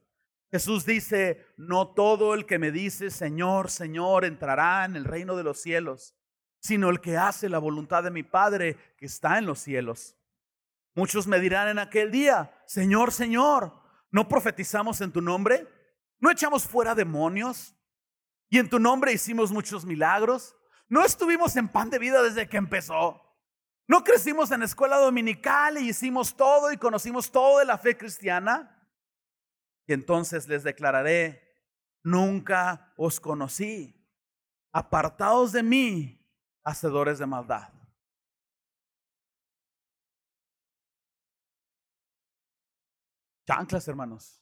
Jesús 0.52 0.86
dice, 0.86 1.44
no 1.56 1.88
todo 1.88 2.34
el 2.34 2.46
que 2.46 2.60
me 2.60 2.70
dice, 2.70 3.10
Señor, 3.10 3.68
Señor, 3.68 4.24
entrará 4.24 4.84
en 4.84 4.94
el 4.94 5.04
reino 5.04 5.34
de 5.34 5.42
los 5.42 5.60
cielos, 5.60 6.14
sino 6.60 6.88
el 6.88 7.00
que 7.00 7.16
hace 7.16 7.48
la 7.48 7.58
voluntad 7.58 8.04
de 8.04 8.12
mi 8.12 8.22
Padre 8.22 8.76
que 8.96 9.06
está 9.06 9.38
en 9.38 9.46
los 9.46 9.58
cielos. 9.58 10.16
Muchos 10.94 11.26
me 11.26 11.40
dirán 11.40 11.66
en 11.66 11.80
aquel 11.80 12.12
día, 12.12 12.52
Señor, 12.64 13.10
Señor, 13.10 13.72
¿no 14.12 14.28
profetizamos 14.28 15.00
en 15.00 15.10
tu 15.10 15.20
nombre? 15.20 15.66
¿No 16.22 16.30
echamos 16.30 16.64
fuera 16.64 16.94
demonios? 16.94 17.74
¿Y 18.48 18.58
en 18.58 18.70
tu 18.70 18.78
nombre 18.78 19.12
hicimos 19.12 19.50
muchos 19.50 19.84
milagros? 19.84 20.56
¿No 20.88 21.04
estuvimos 21.04 21.56
en 21.56 21.68
pan 21.68 21.90
de 21.90 21.98
vida 21.98 22.22
desde 22.22 22.48
que 22.48 22.58
empezó? 22.58 23.20
¿No 23.88 24.04
crecimos 24.04 24.52
en 24.52 24.62
escuela 24.62 24.98
dominical 24.98 25.78
y 25.78 25.88
hicimos 25.88 26.36
todo 26.36 26.72
y 26.72 26.76
conocimos 26.76 27.32
todo 27.32 27.58
de 27.58 27.64
la 27.64 27.76
fe 27.76 27.98
cristiana? 27.98 28.88
Y 29.88 29.94
entonces 29.94 30.46
les 30.46 30.62
declararé, 30.62 31.42
nunca 32.04 32.94
os 32.96 33.18
conocí. 33.18 33.92
Apartados 34.72 35.50
de 35.50 35.64
mí, 35.64 36.24
hacedores 36.62 37.18
de 37.18 37.26
maldad. 37.26 37.72
Chanclas, 43.44 43.88
hermanos. 43.88 44.41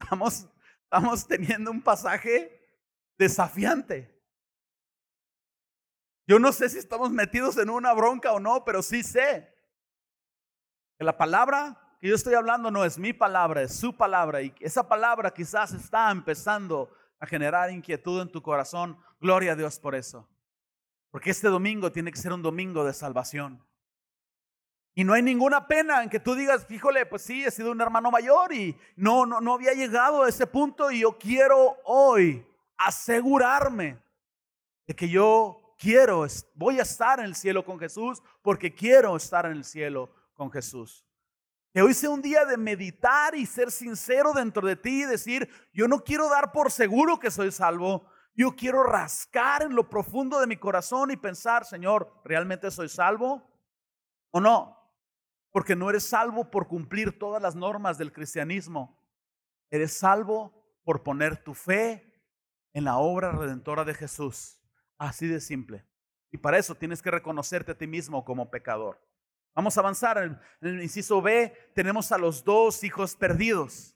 Estamos, 0.00 0.46
estamos 0.84 1.26
teniendo 1.26 1.70
un 1.70 1.80
pasaje 1.80 2.60
desafiante. 3.16 4.12
Yo 6.26 6.38
no 6.38 6.52
sé 6.52 6.68
si 6.68 6.78
estamos 6.78 7.10
metidos 7.10 7.56
en 7.58 7.70
una 7.70 7.92
bronca 7.92 8.32
o 8.32 8.40
no, 8.40 8.64
pero 8.64 8.82
sí 8.82 9.02
sé 9.02 9.52
que 10.98 11.04
la 11.04 11.16
palabra 11.16 11.96
que 12.00 12.08
yo 12.08 12.14
estoy 12.14 12.34
hablando 12.34 12.70
no 12.70 12.84
es 12.84 12.98
mi 12.98 13.12
palabra, 13.12 13.62
es 13.62 13.74
su 13.76 13.96
palabra. 13.96 14.42
Y 14.42 14.52
esa 14.60 14.88
palabra 14.88 15.32
quizás 15.32 15.72
está 15.72 16.10
empezando 16.10 16.90
a 17.20 17.26
generar 17.26 17.70
inquietud 17.70 18.20
en 18.20 18.30
tu 18.30 18.42
corazón. 18.42 18.98
Gloria 19.20 19.52
a 19.52 19.56
Dios 19.56 19.78
por 19.78 19.94
eso. 19.94 20.28
Porque 21.10 21.30
este 21.30 21.48
domingo 21.48 21.92
tiene 21.92 22.10
que 22.10 22.18
ser 22.18 22.32
un 22.32 22.42
domingo 22.42 22.84
de 22.84 22.92
salvación. 22.92 23.64
Y 24.94 25.04
no 25.04 25.14
hay 25.14 25.22
ninguna 25.22 25.66
pena 25.66 26.02
en 26.02 26.10
que 26.10 26.20
tú 26.20 26.34
digas, 26.34 26.66
híjole, 26.68 27.06
pues 27.06 27.22
sí, 27.22 27.44
he 27.44 27.50
sido 27.50 27.72
un 27.72 27.80
hermano 27.80 28.10
mayor 28.10 28.52
y 28.52 28.76
no, 28.94 29.24
no, 29.24 29.40
no 29.40 29.54
había 29.54 29.72
llegado 29.72 30.22
a 30.22 30.28
ese 30.28 30.46
punto 30.46 30.90
y 30.90 31.00
yo 31.00 31.16
quiero 31.18 31.78
hoy 31.84 32.46
asegurarme 32.76 33.98
de 34.86 34.94
que 34.94 35.08
yo 35.08 35.74
quiero, 35.78 36.26
voy 36.54 36.78
a 36.78 36.82
estar 36.82 37.20
en 37.20 37.24
el 37.24 37.34
cielo 37.34 37.64
con 37.64 37.78
Jesús 37.78 38.22
porque 38.42 38.74
quiero 38.74 39.16
estar 39.16 39.46
en 39.46 39.52
el 39.52 39.64
cielo 39.64 40.10
con 40.34 40.50
Jesús. 40.50 41.06
Que 41.72 41.80
hoy 41.80 41.94
sea 41.94 42.10
un 42.10 42.20
día 42.20 42.44
de 42.44 42.58
meditar 42.58 43.34
y 43.34 43.46
ser 43.46 43.70
sincero 43.70 44.32
dentro 44.34 44.66
de 44.66 44.76
ti 44.76 45.04
y 45.04 45.06
decir, 45.06 45.48
yo 45.72 45.88
no 45.88 46.04
quiero 46.04 46.28
dar 46.28 46.52
por 46.52 46.70
seguro 46.70 47.18
que 47.18 47.30
soy 47.30 47.50
salvo, 47.50 48.06
yo 48.34 48.54
quiero 48.54 48.82
rascar 48.82 49.62
en 49.62 49.74
lo 49.74 49.88
profundo 49.88 50.38
de 50.38 50.46
mi 50.46 50.58
corazón 50.58 51.10
y 51.10 51.16
pensar, 51.16 51.64
Señor, 51.64 52.12
¿realmente 52.24 52.70
soy 52.70 52.90
salvo 52.90 53.42
o 54.30 54.40
no? 54.40 54.81
Porque 55.52 55.76
no 55.76 55.90
eres 55.90 56.04
salvo 56.04 56.50
por 56.50 56.66
cumplir 56.66 57.18
todas 57.18 57.40
las 57.40 57.54
normas 57.54 57.98
del 57.98 58.12
cristianismo. 58.12 58.98
Eres 59.70 59.92
salvo 59.92 60.52
por 60.84 61.02
poner 61.02 61.36
tu 61.44 61.54
fe 61.54 62.12
en 62.72 62.84
la 62.84 62.96
obra 62.96 63.32
redentora 63.32 63.84
de 63.84 63.94
Jesús. 63.94 64.58
Así 64.98 65.26
de 65.26 65.40
simple. 65.40 65.86
Y 66.30 66.38
para 66.38 66.58
eso 66.58 66.74
tienes 66.74 67.02
que 67.02 67.10
reconocerte 67.10 67.72
a 67.72 67.78
ti 67.78 67.86
mismo 67.86 68.24
como 68.24 68.50
pecador. 68.50 69.00
Vamos 69.54 69.76
a 69.76 69.80
avanzar. 69.80 70.18
En 70.18 70.40
el 70.62 70.82
inciso 70.82 71.20
B 71.20 71.52
tenemos 71.74 72.10
a 72.10 72.18
los 72.18 72.42
dos 72.42 72.82
hijos 72.84 73.14
perdidos. 73.14 73.94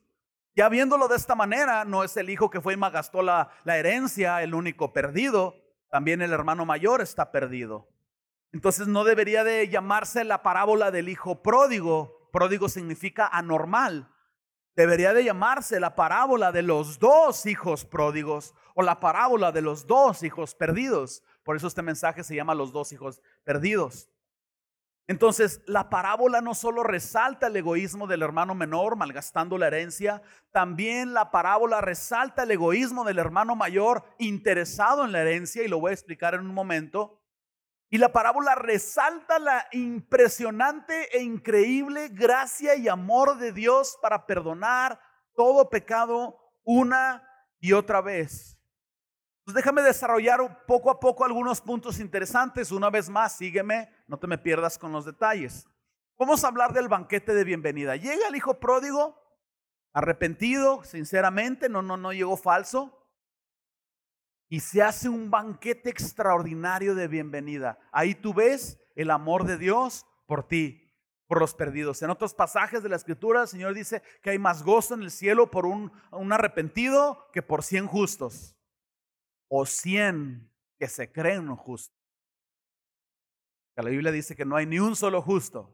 Ya 0.55 0.69
viéndolo 0.69 1.09
de 1.09 1.17
esta 1.17 1.35
manera, 1.35 1.85
no 1.85 2.05
es 2.05 2.17
el 2.17 2.31
hijo 2.31 2.51
que 2.51 2.61
fue 2.61 2.75
y 2.75 2.77
magastó 2.77 3.23
la, 3.23 3.51
la 3.65 3.79
herencia 3.79 4.43
el 4.43 4.55
único 4.55 4.93
perdido. 4.93 5.55
También 5.91 6.21
el 6.21 6.33
hermano 6.33 6.67
mayor 6.67 7.01
está 7.01 7.31
perdido. 7.33 7.89
Entonces 8.53 8.89
no 8.89 9.05
debería 9.05 9.45
de 9.45 9.69
llamarse 9.69 10.25
la 10.25 10.43
parábola 10.43 10.91
del 10.91 11.09
hijo 11.09 11.43
pródigo. 11.43 12.29
Pródigo 12.33 12.69
significa 12.69 13.27
anormal. 13.27 14.13
Debería 14.75 15.15
de 15.15 15.25
llamarse 15.25 15.81
la 15.81 15.97
parábola 15.97 16.53
de 16.53 16.63
los 16.63 16.99
dos 16.99 17.47
hijos 17.47 17.85
pródigos 17.85 18.55
o 18.75 18.83
la 18.83 19.01
parábola 19.01 19.51
de 19.51 19.63
los 19.63 19.87
dos 19.87 20.23
hijos 20.23 20.55
perdidos. 20.55 21.23
Por 21.43 21.57
eso 21.57 21.67
este 21.67 21.83
mensaje 21.83 22.23
se 22.25 22.35
llama 22.35 22.55
los 22.55 22.73
dos 22.73 22.93
hijos 22.93 23.23
perdidos. 23.43 24.11
Entonces, 25.09 25.63
la 25.67 25.89
parábola 25.89 26.41
no 26.41 26.55
solo 26.55 26.83
resalta 26.83 27.47
el 27.47 27.57
egoísmo 27.57 28.09
del 28.09 28.23
hermano 28.23 28.55
menor 28.57 28.97
malgastando 28.97 29.57
la 29.57 29.69
herencia, 29.69 30.21
también 30.51 31.15
la 31.15 31.31
parábola 31.31 31.81
resalta 31.81 32.43
el 32.43 32.51
egoísmo 32.51 33.05
del 33.05 33.21
hermano 33.21 33.55
mayor 33.55 34.05
interesado 34.19 35.05
en 35.05 35.13
la 35.13 35.21
herencia, 35.21 35.63
y 35.63 35.69
lo 35.69 35.79
voy 35.79 35.91
a 35.91 35.95
explicar 35.95 36.35
en 36.35 36.41
un 36.41 36.55
momento. 36.55 37.16
Y 37.89 37.99
la 37.99 38.13
parábola 38.13 38.55
resalta 38.57 39.39
la 39.39 39.67
impresionante 39.73 41.17
e 41.17 41.23
increíble 41.23 42.09
gracia 42.09 42.75
y 42.75 42.89
amor 42.89 43.39
de 43.39 43.53
Dios 43.53 43.97
para 44.03 44.27
perdonar 44.27 45.01
todo 45.35 45.71
pecado 45.71 46.39
una 46.65 47.23
y 47.61 47.73
otra 47.73 48.01
vez. 48.01 48.59
Pues 49.45 49.55
déjame 49.55 49.83
desarrollar 49.83 50.67
poco 50.67 50.91
a 50.91 50.99
poco 50.99 51.25
algunos 51.25 51.61
puntos 51.61 52.01
interesantes. 52.01 52.73
Una 52.73 52.91
vez 52.91 53.09
más, 53.09 53.37
sígueme, 53.37 53.89
no 54.09 54.19
te 54.19 54.27
me 54.27 54.39
pierdas 54.39 54.77
con 54.77 54.91
los 54.91 55.05
detalles. 55.05 55.69
Vamos 56.19 56.43
a 56.43 56.49
hablar 56.49 56.73
del 56.73 56.89
banquete 56.89 57.33
de 57.33 57.45
bienvenida. 57.45 57.95
Llega 57.95 58.27
el 58.27 58.35
hijo 58.35 58.59
pródigo, 58.59 59.23
arrepentido, 59.93 60.83
sinceramente, 60.83 61.69
no, 61.69 61.83
no, 61.83 61.97
no 61.97 62.13
llegó 62.13 62.37
falso. 62.37 63.06
Y 64.49 64.61
se 64.61 64.83
hace 64.83 65.09
un 65.09 65.31
banquete 65.31 65.91
extraordinario 65.91 66.95
de 66.95 67.09
bienvenida. 67.09 67.79
Ahí 67.91 68.15
tú 68.15 68.33
ves 68.33 68.79
el 68.95 69.11
amor 69.11 69.45
de 69.45 69.59
Dios 69.59 70.07
por 70.27 70.47
ti, 70.47 70.95
por 71.27 71.41
los 71.41 71.55
perdidos. 71.55 72.01
En 72.03 72.11
otros 72.11 72.33
pasajes 72.33 72.83
de 72.83 72.89
la 72.89 72.97
escritura, 72.97 73.43
el 73.43 73.49
Señor 73.49 73.75
dice 73.75 74.03
que 74.23 74.31
hay 74.31 74.39
más 74.39 74.63
gozo 74.63 74.95
en 74.95 75.03
el 75.03 75.11
cielo 75.11 75.51
por 75.51 75.67
un, 75.67 75.91
arrepentido 76.33 77.29
que 77.33 77.43
por 77.43 77.65
cien 77.65 77.87
justos 77.89 78.57
o 79.49 79.67
cien 79.67 80.53
que 80.79 80.87
se 80.87 81.11
creen 81.11 81.55
justos. 81.57 81.97
La 83.75 83.91
Biblia 83.91 84.13
dice 84.13 84.37
que 84.37 84.45
no 84.45 84.57
hay 84.57 84.67
ni 84.67 84.79
un 84.79 84.95
solo 84.95 85.21
justo. 85.23 85.71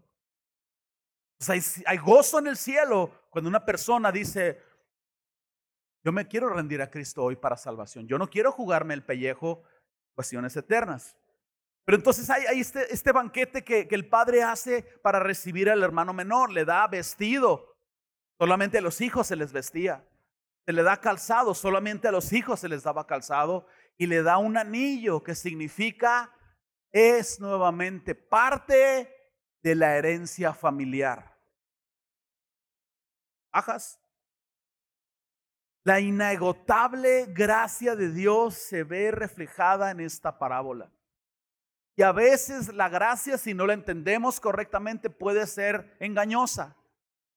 hay 1.87 1.99
gozo 1.99 2.39
en 2.39 2.47
el 2.47 2.57
cielo 2.57 3.13
cuando 3.31 3.49
una 3.49 3.65
persona 3.65 4.11
dice, 4.11 4.61
yo 6.05 6.13
me 6.13 6.27
quiero 6.27 6.49
rendir 6.49 6.83
a 6.83 6.91
Cristo 6.91 7.23
hoy 7.23 7.37
para 7.37 7.57
salvación. 7.57 8.07
Yo 8.07 8.19
no 8.19 8.29
quiero 8.29 8.53
jugarme 8.53 8.95
el 8.95 9.05
pellejo 9.05 9.63
cuestiones 10.15 10.57
eternas. 10.57 11.17
Pero 11.85 11.97
entonces 11.97 12.29
hay, 12.31 12.61
este, 12.61 12.93
este, 12.93 13.13
banquete 13.13 13.65
que, 13.65 13.89
que, 13.89 13.95
el 13.95 14.09
padre 14.09 14.43
hace 14.43 14.83
para 15.03 15.19
recibir 15.19 15.71
al 15.71 15.83
hermano 15.83 16.13
menor. 16.13 16.51
Le 16.51 16.65
da 16.65 16.87
vestido. 16.87 17.77
Solamente 18.39 18.79
a 18.79 18.83
los 18.83 19.01
hijos 19.01 19.27
se 19.27 19.37
les 19.37 19.53
vestía 19.53 20.05
se 20.65 20.73
le 20.73 20.83
da 20.83 21.01
calzado, 21.01 21.55
solamente 21.55 22.09
a 22.09 22.13
los 22.13 22.33
hijos 22.33 22.61
se 22.61 22.69
les 22.69 22.83
daba 22.83 23.07
calzado, 23.07 23.67
y 23.99 24.07
le 24.07 24.23
da 24.23 24.39
un 24.39 24.57
anillo 24.57 25.23
que 25.23 25.35
significa 25.35 26.33
es 26.91 27.41
nuevamente 27.41 28.15
parte 28.15 29.13
de 29.63 29.75
la 29.75 29.97
herencia 29.97 30.53
familiar. 30.53 31.37
Ajas. 33.51 34.02
La 35.85 35.99
inagotable 35.99 37.27
gracia 37.29 37.97
de 37.97 38.13
Dios 38.13 38.55
se 38.55 38.85
ve 38.85 39.11
reflejada 39.11 39.91
en 39.91 40.01
esta 40.01 40.39
parábola. 40.39 40.93
Y 41.97 42.03
a 42.03 42.13
veces 42.13 42.73
la 42.73 42.89
gracia, 42.89 43.37
si 43.37 43.53
no 43.53 43.67
la 43.67 43.75
entendemos 43.75 44.41
correctamente, 44.41 45.11
puede 45.11 45.47
ser 45.47 45.97
engañosa. 45.99 46.77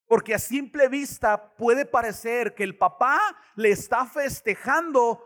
Porque 0.07 0.35
a 0.35 0.39
simple 0.39 0.87
vista 0.87 1.55
puede 1.55 1.85
parecer 1.85 2.53
que 2.53 2.63
el 2.63 2.77
papá 2.77 3.19
le 3.55 3.71
está 3.71 4.05
festejando 4.05 5.21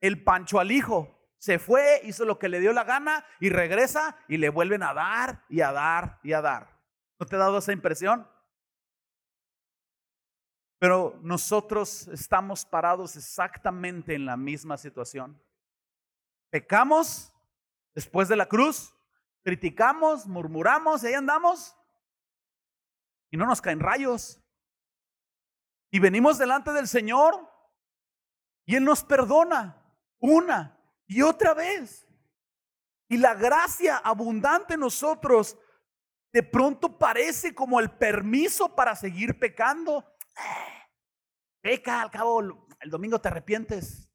el 0.00 0.22
pancho 0.22 0.60
al 0.60 0.70
hijo. 0.70 1.18
Se 1.38 1.58
fue, 1.58 2.00
hizo 2.04 2.24
lo 2.24 2.38
que 2.38 2.48
le 2.48 2.60
dio 2.60 2.72
la 2.72 2.84
gana 2.84 3.24
y 3.40 3.50
regresa 3.50 4.16
y 4.28 4.36
le 4.36 4.48
vuelven 4.48 4.82
a 4.82 4.94
dar 4.94 5.44
y 5.48 5.62
a 5.62 5.72
dar 5.72 6.20
y 6.22 6.32
a 6.32 6.40
dar. 6.40 6.78
¿No 7.18 7.26
te 7.26 7.34
ha 7.34 7.40
dado 7.40 7.58
esa 7.58 7.72
impresión? 7.72 8.26
Pero 10.80 11.18
nosotros 11.22 12.08
estamos 12.08 12.64
parados 12.64 13.14
exactamente 13.14 14.14
en 14.14 14.24
la 14.24 14.38
misma 14.38 14.78
situación. 14.78 15.38
Pecamos 16.50 17.32
después 17.94 18.28
de 18.28 18.36
la 18.36 18.46
cruz, 18.46 18.96
criticamos, 19.44 20.26
murmuramos 20.26 21.04
y 21.04 21.08
ahí 21.08 21.14
andamos 21.14 21.76
y 23.30 23.36
no 23.36 23.44
nos 23.44 23.60
caen 23.60 23.78
rayos. 23.78 24.40
Y 25.90 25.98
venimos 25.98 26.38
delante 26.38 26.72
del 26.72 26.88
Señor 26.88 27.46
y 28.64 28.74
Él 28.74 28.84
nos 28.84 29.04
perdona 29.04 29.84
una 30.18 30.80
y 31.06 31.20
otra 31.20 31.52
vez. 31.52 32.08
Y 33.06 33.18
la 33.18 33.34
gracia 33.34 33.98
abundante 33.98 34.74
en 34.74 34.80
nosotros 34.80 35.58
de 36.32 36.42
pronto 36.42 36.96
parece 36.96 37.54
como 37.54 37.80
el 37.80 37.90
permiso 37.90 38.74
para 38.74 38.96
seguir 38.96 39.38
pecando. 39.38 40.09
Peca, 41.62 42.02
al 42.02 42.10
cabo, 42.10 42.40
el 42.80 42.90
domingo 42.90 43.20
te 43.20 43.28
arrepientes. 43.28 44.10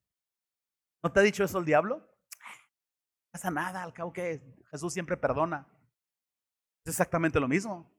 ¿No 1.04 1.12
te 1.12 1.20
ha 1.20 1.24
dicho 1.24 1.44
eso 1.44 1.60
el 1.60 1.66
diablo? 1.66 1.98
No 1.98 3.32
pasa 3.32 3.52
nada, 3.52 3.84
al 3.84 3.94
cabo 3.94 4.12
que 4.12 4.42
Jesús 4.72 4.94
siempre 4.94 5.18
perdona. 5.18 5.68
Es 6.84 6.94
exactamente 6.94 7.40
lo 7.40 7.48
mismo. 7.48 7.96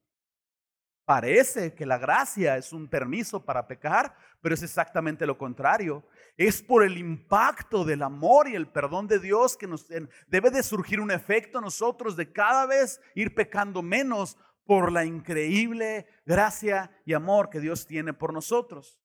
Parece 1.06 1.72
que 1.72 1.86
la 1.86 1.98
gracia 1.98 2.56
es 2.56 2.72
un 2.72 2.88
permiso 2.88 3.44
para 3.44 3.68
pecar, 3.68 4.16
pero 4.40 4.56
es 4.56 4.62
exactamente 4.64 5.24
lo 5.24 5.38
contrario. 5.38 6.04
Es 6.36 6.60
por 6.60 6.82
el 6.82 6.98
impacto 6.98 7.84
del 7.84 8.02
amor 8.02 8.48
y 8.48 8.56
el 8.56 8.66
perdón 8.66 9.06
de 9.06 9.20
Dios 9.20 9.56
que 9.56 9.68
nos 9.68 9.86
debe 10.26 10.50
de 10.50 10.64
surgir 10.64 11.00
un 11.00 11.12
efecto 11.12 11.58
en 11.58 11.64
nosotros 11.64 12.16
de 12.16 12.32
cada 12.32 12.66
vez 12.66 13.00
ir 13.14 13.36
pecando 13.36 13.82
menos 13.82 14.36
por 14.66 14.92
la 14.92 15.04
increíble 15.04 16.06
gracia 16.26 16.90
y 17.04 17.14
amor 17.14 17.48
que 17.48 17.60
Dios 17.60 17.86
tiene 17.86 18.12
por 18.12 18.32
nosotros. 18.32 19.00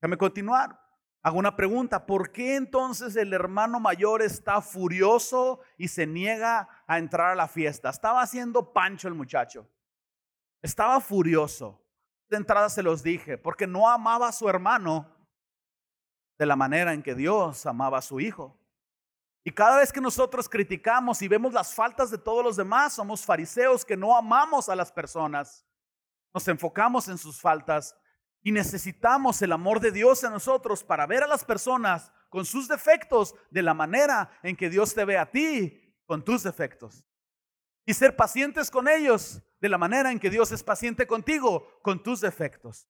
Déjame 0.00 0.18
continuar. 0.18 0.82
Hago 1.22 1.38
una 1.38 1.56
pregunta, 1.56 2.06
¿por 2.06 2.30
qué 2.30 2.54
entonces 2.54 3.16
el 3.16 3.32
hermano 3.32 3.80
mayor 3.80 4.22
está 4.22 4.60
furioso 4.60 5.60
y 5.76 5.88
se 5.88 6.06
niega 6.06 6.68
a 6.86 6.98
entrar 6.98 7.32
a 7.32 7.34
la 7.34 7.48
fiesta? 7.48 7.90
Estaba 7.90 8.22
haciendo 8.22 8.72
pancho 8.72 9.08
el 9.08 9.14
muchacho. 9.14 9.68
Estaba 10.62 11.00
furioso. 11.00 11.82
De 12.28 12.36
entrada 12.36 12.68
se 12.68 12.82
los 12.82 13.02
dije, 13.02 13.38
porque 13.38 13.66
no 13.66 13.88
amaba 13.88 14.28
a 14.28 14.32
su 14.32 14.48
hermano 14.48 15.16
de 16.38 16.46
la 16.46 16.56
manera 16.56 16.92
en 16.92 17.02
que 17.02 17.14
Dios 17.14 17.66
amaba 17.66 17.98
a 17.98 18.02
su 18.02 18.20
hijo. 18.20 18.55
Y 19.46 19.52
cada 19.52 19.78
vez 19.78 19.92
que 19.92 20.00
nosotros 20.00 20.48
criticamos 20.48 21.22
y 21.22 21.28
vemos 21.28 21.52
las 21.52 21.72
faltas 21.72 22.10
de 22.10 22.18
todos 22.18 22.42
los 22.42 22.56
demás, 22.56 22.94
somos 22.94 23.24
fariseos 23.24 23.84
que 23.84 23.96
no 23.96 24.16
amamos 24.16 24.68
a 24.68 24.74
las 24.74 24.90
personas. 24.90 25.64
Nos 26.34 26.48
enfocamos 26.48 27.06
en 27.06 27.16
sus 27.16 27.40
faltas 27.40 27.96
y 28.42 28.50
necesitamos 28.50 29.40
el 29.42 29.52
amor 29.52 29.78
de 29.78 29.92
Dios 29.92 30.24
en 30.24 30.32
nosotros 30.32 30.82
para 30.82 31.06
ver 31.06 31.22
a 31.22 31.28
las 31.28 31.44
personas 31.44 32.10
con 32.28 32.44
sus 32.44 32.66
defectos 32.66 33.36
de 33.48 33.62
la 33.62 33.72
manera 33.72 34.36
en 34.42 34.56
que 34.56 34.68
Dios 34.68 34.92
te 34.92 35.04
ve 35.04 35.16
a 35.16 35.30
ti 35.30 35.94
con 36.06 36.24
tus 36.24 36.42
defectos. 36.42 37.04
Y 37.84 37.94
ser 37.94 38.16
pacientes 38.16 38.68
con 38.68 38.88
ellos 38.88 39.40
de 39.60 39.68
la 39.68 39.78
manera 39.78 40.10
en 40.10 40.18
que 40.18 40.28
Dios 40.28 40.50
es 40.50 40.64
paciente 40.64 41.06
contigo, 41.06 41.78
con 41.82 42.02
tus 42.02 42.20
defectos. 42.20 42.88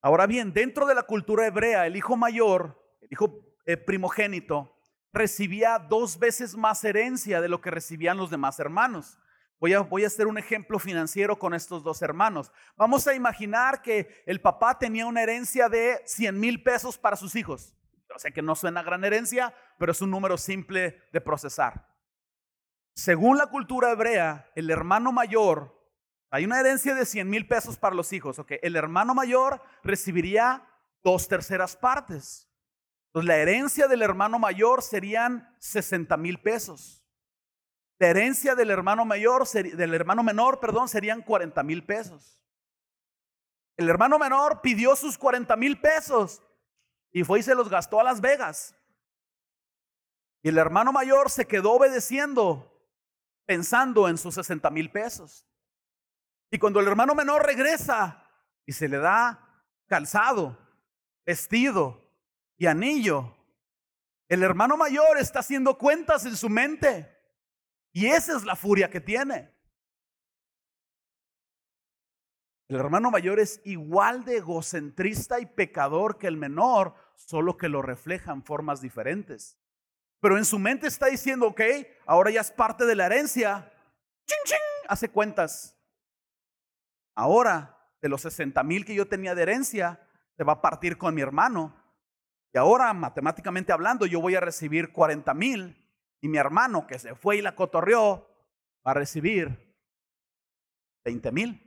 Ahora 0.00 0.28
bien, 0.28 0.52
dentro 0.52 0.86
de 0.86 0.94
la 0.94 1.02
cultura 1.02 1.44
hebrea, 1.44 1.88
el 1.88 1.96
hijo 1.96 2.16
mayor, 2.16 2.80
el 3.00 3.08
hijo 3.10 3.49
eh, 3.66 3.76
primogénito, 3.76 4.76
recibía 5.12 5.78
dos 5.78 6.18
veces 6.18 6.56
más 6.56 6.84
herencia 6.84 7.40
de 7.40 7.48
lo 7.48 7.60
que 7.60 7.70
recibían 7.70 8.16
los 8.16 8.30
demás 8.30 8.58
hermanos. 8.58 9.18
Voy 9.58 9.74
a, 9.74 9.80
voy 9.80 10.04
a, 10.04 10.06
hacer 10.06 10.26
un 10.26 10.38
ejemplo 10.38 10.78
financiero 10.78 11.38
con 11.38 11.52
estos 11.52 11.82
dos 11.82 12.00
hermanos. 12.00 12.50
Vamos 12.76 13.06
a 13.06 13.14
imaginar 13.14 13.82
que 13.82 14.22
el 14.26 14.40
papá 14.40 14.78
tenía 14.78 15.06
una 15.06 15.22
herencia 15.22 15.68
de 15.68 16.00
100 16.06 16.40
mil 16.40 16.62
pesos 16.62 16.96
para 16.96 17.16
sus 17.16 17.34
hijos. 17.34 17.74
Yo 18.08 18.18
sé 18.18 18.32
que 18.32 18.42
no 18.42 18.54
suena 18.56 18.82
gran 18.82 19.04
herencia, 19.04 19.54
pero 19.78 19.92
es 19.92 20.00
un 20.00 20.10
número 20.10 20.38
simple 20.38 21.02
de 21.12 21.20
procesar. 21.20 21.86
Según 22.94 23.38
la 23.38 23.46
cultura 23.46 23.92
hebrea, 23.92 24.50
el 24.54 24.70
hermano 24.70 25.12
mayor, 25.12 25.78
hay 26.30 26.44
una 26.44 26.60
herencia 26.60 26.94
de 26.94 27.06
100 27.06 27.28
mil 27.28 27.46
pesos 27.46 27.76
para 27.76 27.94
los 27.94 28.12
hijos, 28.12 28.38
ok, 28.38 28.52
el 28.62 28.76
hermano 28.76 29.14
mayor 29.14 29.62
recibiría 29.82 30.66
dos 31.02 31.28
terceras 31.28 31.76
partes. 31.76 32.49
Entonces 33.10 33.26
la 33.26 33.36
herencia 33.38 33.88
del 33.88 34.02
hermano 34.02 34.38
mayor 34.38 34.82
serían 34.82 35.52
60 35.58 36.16
mil 36.16 36.40
pesos. 36.40 37.04
La 37.98 38.06
herencia 38.06 38.54
del 38.54 38.70
hermano 38.70 39.04
mayor, 39.04 39.48
del 39.48 39.94
hermano 39.94 40.22
menor, 40.22 40.60
perdón, 40.60 40.88
serían 40.88 41.20
40 41.20 41.60
mil 41.64 41.84
pesos. 41.84 42.40
El 43.76 43.88
hermano 43.88 44.16
menor 44.16 44.60
pidió 44.60 44.94
sus 44.94 45.18
40 45.18 45.56
mil 45.56 45.80
pesos 45.80 46.40
y 47.10 47.24
fue 47.24 47.40
y 47.40 47.42
se 47.42 47.56
los 47.56 47.68
gastó 47.68 47.98
a 47.98 48.04
Las 48.04 48.20
Vegas. 48.20 48.76
Y 50.42 50.48
el 50.48 50.58
hermano 50.58 50.92
mayor 50.92 51.30
se 51.30 51.46
quedó 51.46 51.72
obedeciendo 51.72 52.70
pensando 53.44 54.08
en 54.08 54.18
sus 54.18 54.36
60 54.36 54.70
mil 54.70 54.88
pesos. 54.92 55.48
Y 56.52 56.58
cuando 56.60 56.78
el 56.78 56.86
hermano 56.86 57.16
menor 57.16 57.44
regresa 57.44 58.24
y 58.64 58.72
se 58.72 58.88
le 58.88 58.98
da 58.98 59.64
calzado, 59.88 60.56
vestido 61.26 62.09
y 62.60 62.66
anillo, 62.66 63.34
el 64.28 64.42
hermano 64.42 64.76
mayor 64.76 65.16
está 65.16 65.38
haciendo 65.38 65.78
cuentas 65.78 66.26
en 66.26 66.36
su 66.36 66.50
mente. 66.50 67.10
Y 67.90 68.08
esa 68.08 68.36
es 68.36 68.44
la 68.44 68.54
furia 68.54 68.90
que 68.90 69.00
tiene. 69.00 69.50
El 72.68 72.76
hermano 72.76 73.10
mayor 73.10 73.40
es 73.40 73.62
igual 73.64 74.26
de 74.26 74.36
egocentrista 74.36 75.40
y 75.40 75.46
pecador 75.46 76.18
que 76.18 76.26
el 76.26 76.36
menor, 76.36 76.94
solo 77.14 77.56
que 77.56 77.70
lo 77.70 77.80
refleja 77.80 78.30
en 78.30 78.44
formas 78.44 78.82
diferentes. 78.82 79.58
Pero 80.20 80.36
en 80.36 80.44
su 80.44 80.58
mente 80.58 80.86
está 80.86 81.06
diciendo, 81.06 81.46
ok, 81.46 81.62
ahora 82.04 82.30
ya 82.30 82.42
es 82.42 82.50
parte 82.50 82.84
de 82.84 82.94
la 82.94 83.06
herencia. 83.06 83.72
¡Ching, 84.26 84.44
ching! 84.44 84.58
Hace 84.86 85.08
cuentas. 85.08 85.78
Ahora, 87.14 87.90
de 88.02 88.10
los 88.10 88.20
60 88.20 88.62
mil 88.64 88.84
que 88.84 88.94
yo 88.94 89.08
tenía 89.08 89.34
de 89.34 89.44
herencia, 89.44 90.06
se 90.36 90.44
va 90.44 90.52
a 90.52 90.60
partir 90.60 90.98
con 90.98 91.14
mi 91.14 91.22
hermano. 91.22 91.79
Y 92.52 92.58
ahora, 92.58 92.92
matemáticamente 92.92 93.72
hablando, 93.72 94.06
yo 94.06 94.20
voy 94.20 94.34
a 94.34 94.40
recibir 94.40 94.92
40 94.92 95.32
mil 95.34 95.76
y 96.20 96.28
mi 96.28 96.38
hermano 96.38 96.86
que 96.86 96.98
se 96.98 97.14
fue 97.14 97.36
y 97.36 97.42
la 97.42 97.54
cotorreó 97.54 98.28
va 98.86 98.90
a 98.90 98.94
recibir 98.94 99.74
20 101.04 101.32
mil. 101.32 101.66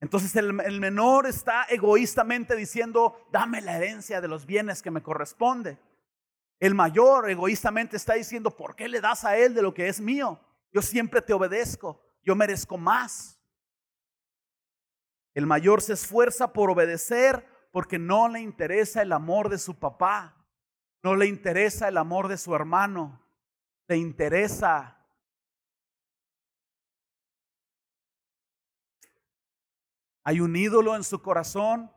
Entonces 0.00 0.36
el, 0.36 0.60
el, 0.60 0.80
menor 0.80 1.26
está 1.26 1.64
egoístamente 1.64 2.54
diciendo, 2.54 3.26
dame 3.32 3.60
la 3.60 3.76
herencia 3.76 4.20
de 4.20 4.28
los 4.28 4.46
bienes 4.46 4.82
que 4.82 4.90
me 4.90 5.02
corresponde. 5.02 5.78
El 6.60 6.74
mayor 6.74 7.28
egoístamente 7.28 7.96
está 7.96 8.14
diciendo, 8.14 8.50
¿por 8.50 8.76
qué 8.76 8.88
le 8.88 9.00
das 9.00 9.24
a 9.24 9.36
él 9.36 9.54
de 9.54 9.62
lo 9.62 9.74
que 9.74 9.88
es 9.88 10.00
mío? 10.00 10.40
Yo 10.72 10.80
siempre 10.80 11.22
te 11.22 11.32
obedezco, 11.32 12.00
yo 12.22 12.36
merezco 12.36 12.78
más. 12.78 13.35
El 15.36 15.46
mayor 15.46 15.82
se 15.82 15.92
esfuerza 15.92 16.54
por 16.54 16.70
obedecer 16.70 17.46
porque 17.70 17.98
no 17.98 18.26
le 18.26 18.40
interesa 18.40 19.02
el 19.02 19.12
amor 19.12 19.50
de 19.50 19.58
su 19.58 19.78
papá, 19.78 20.34
no 21.02 21.14
le 21.14 21.26
interesa 21.26 21.88
el 21.88 21.98
amor 21.98 22.28
de 22.28 22.38
su 22.38 22.54
hermano, 22.54 23.22
le 23.86 23.98
interesa 23.98 24.94
Hay 30.24 30.40
un 30.40 30.56
ídolo 30.56 30.96
en 30.96 31.04
su 31.04 31.22
corazón 31.22 31.92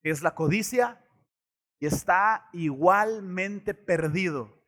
que 0.00 0.08
es 0.08 0.22
la 0.22 0.34
codicia 0.34 1.04
y 1.78 1.86
está 1.86 2.48
igualmente 2.54 3.74
perdido. 3.74 4.58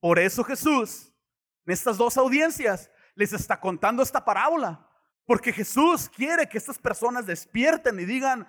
Por 0.00 0.18
eso 0.18 0.44
Jesús, 0.44 1.14
en 1.64 1.72
estas 1.72 1.96
dos 1.96 2.18
audiencias, 2.18 2.90
les 3.14 3.32
está 3.32 3.58
contando 3.58 4.02
esta 4.02 4.22
parábola. 4.22 4.89
Porque 5.30 5.52
Jesús 5.52 6.08
quiere 6.08 6.48
que 6.48 6.58
estas 6.58 6.76
personas 6.76 7.24
despierten 7.24 8.00
y 8.00 8.04
digan, 8.04 8.48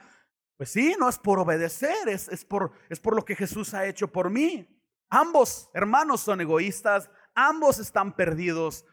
pues 0.58 0.72
sí, 0.72 0.96
no 0.98 1.10
es 1.10 1.20
por 1.20 1.38
obedecer, 1.38 2.10
es, 2.10 2.28
es, 2.30 2.44
por, 2.44 2.72
es 2.90 3.00
por 3.00 3.16
lo 3.16 3.24
que 3.24 3.36
Jesús 3.36 3.76
ha 3.76 3.86
hecho 3.86 4.12
por 4.12 4.32
mí. 4.32 4.68
Ambos 5.08 5.70
hermanos 5.76 6.22
son 6.22 6.42
egoístas, 6.42 7.12
ambos 7.36 7.78
están 7.78 8.16
perdidos, 8.16 8.84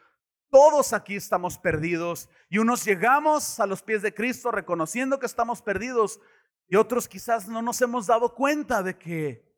todos 0.51 0.93
aquí 0.93 1.17
estamos 1.17 1.57
perdidos 1.57 2.29
y 2.51 2.59
unos 2.59 2.85
llegamos 2.85 3.59
a 3.59 3.65
los 3.65 3.83
pies 3.83 4.03
de 4.03 4.13
Cristo 4.13 4.51
reconociendo 4.51 5.19
que 5.19 5.25
estamos 5.25 5.63
perdidos 5.63 6.21
y 6.69 6.77
otros 6.77 7.09
quizás 7.09 7.49
no 7.49 7.63
nos 7.63 7.81
hemos 7.81 8.07
dado 8.07 8.35
cuenta 8.35 8.83
de 8.83 8.99
que 8.99 9.51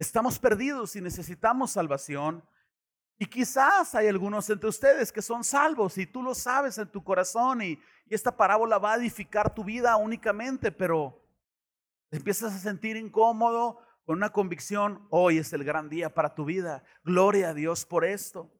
estamos 0.00 0.40
perdidos 0.40 0.96
y 0.96 1.00
necesitamos 1.00 1.70
salvación. 1.70 2.44
Y 3.18 3.26
quizás 3.26 3.94
hay 3.94 4.08
algunos 4.08 4.48
entre 4.50 4.68
ustedes 4.68 5.12
que 5.12 5.22
son 5.22 5.44
salvos 5.44 5.96
y 5.98 6.06
tú 6.06 6.22
lo 6.22 6.34
sabes 6.34 6.78
en 6.78 6.90
tu 6.90 7.02
corazón 7.02 7.62
y, 7.62 7.78
esta 8.06 8.36
parábola 8.36 8.76
va 8.76 8.92
a 8.92 8.96
edificar 8.96 9.54
tu 9.54 9.64
vida 9.64 9.96
únicamente, 9.96 10.70
pero 10.70 11.26
empiezas 12.10 12.52
a 12.52 12.58
sentir 12.58 12.98
incómodo 12.98 13.80
con 14.04 14.18
una 14.18 14.30
convicción, 14.30 15.06
hoy 15.08 15.38
es 15.38 15.54
el 15.54 15.64
gran 15.64 15.88
día 15.88 16.12
para 16.12 16.34
tu 16.34 16.44
vida. 16.44 16.84
Gloria 17.02 17.48
a 17.48 17.54
Dios 17.54 17.86
por 17.86 18.04
esto. 18.04 18.52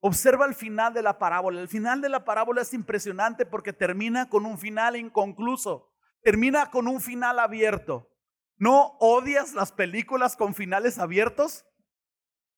Observa 0.00 0.44
el 0.44 0.54
final 0.54 0.92
de 0.92 1.00
la 1.00 1.18
parábola. 1.18 1.62
El 1.62 1.68
final 1.68 2.02
de 2.02 2.10
la 2.10 2.26
parábola 2.26 2.60
es 2.60 2.74
impresionante 2.74 3.46
porque 3.46 3.72
termina 3.72 4.28
con 4.28 4.44
un 4.44 4.58
final 4.58 4.96
inconcluso. 4.96 5.90
Termina 6.22 6.70
con 6.70 6.86
un 6.86 7.00
final 7.00 7.38
abierto. 7.38 8.10
¿No 8.58 8.98
odias 9.00 9.54
las 9.54 9.72
películas 9.72 10.36
con 10.36 10.54
finales 10.54 10.98
abiertos? 10.98 11.64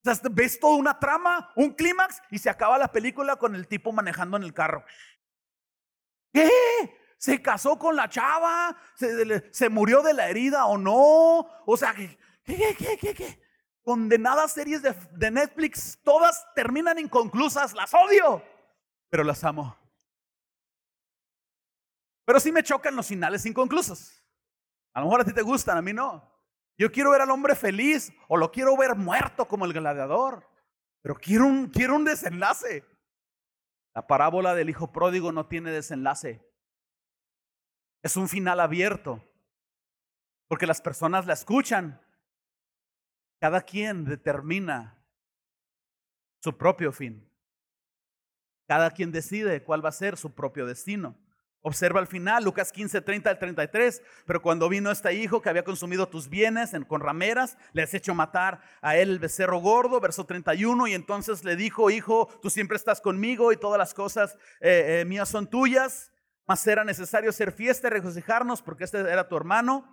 O 0.06 0.14
sea, 0.14 0.30
ves 0.30 0.60
toda 0.60 0.76
una 0.76 0.98
trama, 0.98 1.50
un 1.56 1.72
clímax 1.72 2.22
y 2.30 2.38
se 2.38 2.50
acaba 2.50 2.78
la 2.78 2.92
película 2.92 3.36
con 3.36 3.54
el 3.54 3.66
tipo 3.66 3.92
manejando 3.92 4.36
en 4.36 4.42
el 4.42 4.54
carro. 4.54 4.84
¿Qué? 6.32 6.50
¿Se 7.18 7.40
casó 7.40 7.78
con 7.78 7.96
la 7.96 8.08
chava? 8.08 8.76
¿Se, 8.94 9.52
se 9.52 9.68
murió 9.68 10.02
de 10.02 10.14
la 10.14 10.28
herida 10.28 10.66
o 10.66 10.78
no? 10.78 11.46
O 11.66 11.76
sea, 11.76 11.94
¿qué, 11.94 12.18
qué, 12.44 12.76
qué, 12.76 12.98
qué? 12.98 13.14
qué? 13.14 13.46
condenadas 13.86 14.50
series 14.50 14.82
de, 14.82 15.30
Netflix, 15.30 15.96
todas 16.02 16.44
terminan 16.56 16.98
inconclusas, 16.98 17.72
las 17.72 17.94
odio, 17.94 18.42
pero 19.08 19.22
las 19.22 19.44
amo. 19.44 19.76
Pero 22.24 22.40
sí 22.40 22.50
me 22.50 22.64
chocan 22.64 22.96
los 22.96 23.06
finales 23.06 23.46
inconclusos. 23.46 24.24
A 24.92 24.98
lo 24.98 25.06
mejor 25.06 25.20
a 25.20 25.24
ti 25.24 25.32
te 25.32 25.42
gustan, 25.42 25.78
a 25.78 25.82
mí 25.82 25.92
no. 25.92 26.35
Yo 26.78 26.92
quiero 26.92 27.10
ver 27.10 27.22
al 27.22 27.30
hombre 27.30 27.54
feliz 27.54 28.12
o 28.28 28.36
lo 28.36 28.50
quiero 28.52 28.76
ver 28.76 28.94
muerto 28.94 29.48
como 29.48 29.64
el 29.64 29.72
gladiador, 29.72 30.46
pero 31.02 31.14
quiero 31.14 31.46
un, 31.46 31.68
quiero 31.68 31.96
un 31.96 32.04
desenlace. 32.04 32.84
La 33.94 34.06
parábola 34.06 34.54
del 34.54 34.68
hijo 34.68 34.92
pródigo 34.92 35.32
no 35.32 35.46
tiene 35.46 35.70
desenlace. 35.70 36.46
Es 38.02 38.16
un 38.16 38.28
final 38.28 38.60
abierto, 38.60 39.24
porque 40.48 40.66
las 40.66 40.80
personas 40.80 41.26
la 41.26 41.32
escuchan, 41.32 42.00
cada 43.40 43.62
quien 43.62 44.04
determina 44.04 45.02
su 46.42 46.56
propio 46.56 46.92
fin. 46.92 47.26
Cada 48.68 48.90
quien 48.90 49.12
decide 49.12 49.62
cuál 49.62 49.84
va 49.84 49.88
a 49.90 49.92
ser 49.92 50.16
su 50.16 50.34
propio 50.34 50.66
destino. 50.66 51.16
Observa 51.66 51.98
al 51.98 52.06
final, 52.06 52.44
Lucas 52.44 52.70
15, 52.70 53.00
30 53.00 53.28
al 53.28 53.40
33. 53.40 54.00
Pero 54.24 54.40
cuando 54.40 54.68
vino 54.68 54.88
este 54.88 55.12
hijo 55.14 55.42
que 55.42 55.48
había 55.48 55.64
consumido 55.64 56.08
tus 56.08 56.28
bienes 56.28 56.74
en, 56.74 56.84
con 56.84 57.00
rameras, 57.00 57.58
le 57.72 57.82
has 57.82 57.92
hecho 57.92 58.14
matar 58.14 58.60
a 58.80 58.96
él 58.96 59.10
el 59.10 59.18
becerro 59.18 59.58
gordo, 59.58 59.98
verso 59.98 60.26
31. 60.26 60.86
Y 60.86 60.94
entonces 60.94 61.42
le 61.42 61.56
dijo, 61.56 61.90
hijo, 61.90 62.28
tú 62.40 62.50
siempre 62.50 62.76
estás 62.76 63.00
conmigo 63.00 63.50
y 63.50 63.56
todas 63.56 63.78
las 63.78 63.94
cosas 63.94 64.36
eh, 64.60 65.00
eh, 65.00 65.04
mías 65.06 65.28
son 65.28 65.50
tuyas. 65.50 66.12
Mas 66.46 66.64
era 66.68 66.84
necesario 66.84 67.30
hacer 67.30 67.50
fiesta 67.50 67.88
y 67.88 67.90
regocijarnos 67.90 68.62
porque 68.62 68.84
este 68.84 69.00
era 69.00 69.26
tu 69.26 69.36
hermano 69.36 69.92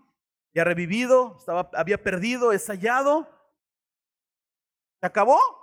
ha 0.59 0.63
revivido, 0.63 1.37
estaba, 1.39 1.71
había 1.73 2.03
perdido, 2.03 2.51
es 2.51 2.67
hallado. 2.67 3.27
¿Se 4.99 5.07
acabó? 5.07 5.62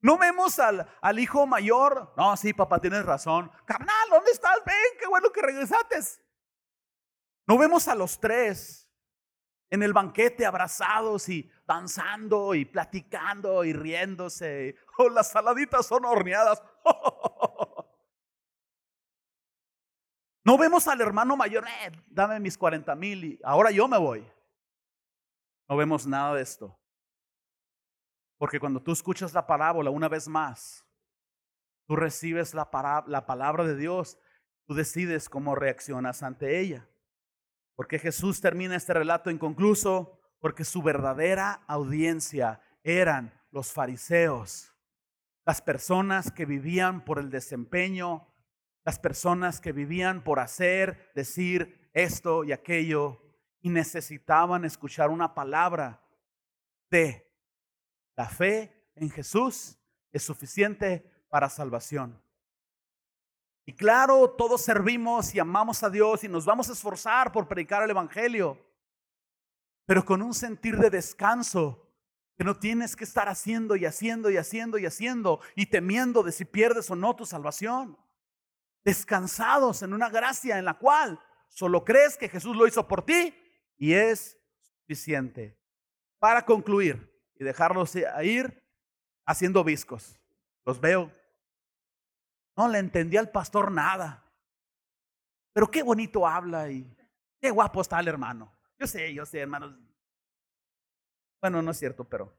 No 0.00 0.16
vemos 0.16 0.58
al, 0.58 0.88
al, 1.00 1.18
hijo 1.18 1.46
mayor. 1.46 2.12
No, 2.16 2.36
sí, 2.36 2.52
papá, 2.52 2.80
tienes 2.80 3.04
razón. 3.04 3.50
Carnal, 3.64 4.08
¿dónde 4.10 4.30
estás? 4.30 4.56
Ven, 4.64 4.76
qué 5.00 5.08
bueno 5.08 5.30
que 5.30 5.42
regresaste. 5.42 5.96
No 7.46 7.58
vemos 7.58 7.88
a 7.88 7.94
los 7.94 8.20
tres 8.20 8.88
en 9.70 9.82
el 9.82 9.92
banquete 9.92 10.46
abrazados 10.46 11.28
y 11.28 11.50
danzando 11.66 12.54
y 12.54 12.64
platicando 12.64 13.64
y 13.64 13.72
riéndose. 13.72 14.76
Oh, 14.98 15.08
las 15.08 15.30
saladitas 15.30 15.86
son 15.86 16.04
horneadas. 16.04 16.62
No 20.44 20.56
vemos 20.56 20.88
al 20.88 20.98
hermano 21.02 21.36
mayor, 21.36 21.66
eh, 21.66 21.92
dame 22.06 22.40
mis 22.40 22.56
40 22.56 22.94
mil 22.94 23.22
y 23.22 23.40
ahora 23.44 23.70
yo 23.70 23.86
me 23.86 23.98
voy. 23.98 24.26
No 25.68 25.76
vemos 25.76 26.06
nada 26.06 26.32
de 26.36 26.40
esto. 26.40 26.74
Porque 28.38 28.60
cuando 28.60 28.82
tú 28.82 28.92
escuchas 28.92 29.34
la 29.34 29.46
parábola 29.46 29.90
una 29.90 30.08
vez 30.08 30.28
más, 30.28 30.86
tú 31.86 31.96
recibes 31.96 32.54
la, 32.54 32.68
la 33.06 33.26
palabra 33.26 33.64
de 33.64 33.76
Dios, 33.76 34.18
tú 34.66 34.74
decides 34.74 35.28
cómo 35.28 35.54
reaccionas 35.54 36.22
ante 36.22 36.60
ella. 36.60 36.88
Porque 37.74 37.98
Jesús 37.98 38.40
termina 38.40 38.76
este 38.76 38.94
relato 38.94 39.30
inconcluso, 39.30 40.20
porque 40.40 40.64
su 40.64 40.82
verdadera 40.82 41.64
audiencia 41.66 42.62
eran 42.82 43.38
los 43.50 43.72
fariseos, 43.72 44.72
las 45.44 45.60
personas 45.60 46.30
que 46.30 46.46
vivían 46.46 47.04
por 47.04 47.18
el 47.18 47.30
desempeño 47.30 48.28
las 48.88 48.98
personas 48.98 49.60
que 49.60 49.72
vivían 49.72 50.24
por 50.24 50.40
hacer, 50.40 51.12
decir 51.14 51.90
esto 51.92 52.42
y 52.42 52.52
aquello 52.52 53.20
y 53.60 53.68
necesitaban 53.68 54.64
escuchar 54.64 55.10
una 55.10 55.34
palabra 55.34 56.02
de 56.90 57.27
la 58.18 58.28
fe 58.28 58.90
en 58.96 59.10
Jesús 59.10 59.78
es 60.10 60.24
suficiente 60.24 61.08
para 61.30 61.48
salvación. 61.48 62.20
Y 63.64 63.76
claro, 63.76 64.30
todos 64.30 64.60
servimos 64.60 65.32
y 65.36 65.38
amamos 65.38 65.84
a 65.84 65.88
Dios 65.88 66.24
y 66.24 66.28
nos 66.28 66.44
vamos 66.44 66.68
a 66.68 66.72
esforzar 66.72 67.30
por 67.30 67.46
predicar 67.46 67.84
el 67.84 67.90
Evangelio, 67.90 68.58
pero 69.86 70.04
con 70.04 70.20
un 70.20 70.34
sentir 70.34 70.76
de 70.78 70.90
descanso 70.90 71.94
que 72.36 72.42
no 72.42 72.58
tienes 72.58 72.96
que 72.96 73.04
estar 73.04 73.28
haciendo 73.28 73.76
y 73.76 73.84
haciendo 73.84 74.30
y 74.30 74.36
haciendo 74.36 74.78
y 74.78 74.86
haciendo 74.86 75.38
y 75.54 75.66
temiendo 75.66 76.24
de 76.24 76.32
si 76.32 76.44
pierdes 76.44 76.90
o 76.90 76.96
no 76.96 77.14
tu 77.14 77.24
salvación 77.24 77.96
descansados 78.82 79.82
en 79.82 79.94
una 79.94 80.08
gracia 80.08 80.58
en 80.58 80.64
la 80.64 80.74
cual 80.74 81.20
solo 81.46 81.84
crees 81.84 82.16
que 82.16 82.28
Jesús 82.28 82.56
lo 82.56 82.66
hizo 82.66 82.88
por 82.88 83.04
ti 83.04 83.32
y 83.76 83.92
es 83.92 84.36
suficiente. 84.80 85.56
para 86.18 86.44
concluir 86.44 87.07
y 87.38 87.44
dejarlos 87.44 87.94
ir 88.22 88.62
haciendo 89.24 89.62
viscos. 89.64 90.18
Los 90.64 90.80
veo. 90.80 91.12
No 92.56 92.68
le 92.68 92.78
entendí 92.78 93.16
al 93.16 93.30
pastor 93.30 93.70
nada. 93.70 94.24
Pero 95.52 95.70
qué 95.70 95.82
bonito 95.82 96.26
habla 96.26 96.70
y 96.70 96.96
qué 97.40 97.50
guapo 97.50 97.80
está 97.80 98.00
el 98.00 98.08
hermano. 98.08 98.52
Yo 98.78 98.86
sé, 98.86 99.12
yo 99.14 99.24
sé, 99.24 99.40
hermanos. 99.40 99.74
Bueno, 101.40 101.62
no 101.62 101.70
es 101.70 101.78
cierto, 101.78 102.04
pero 102.04 102.32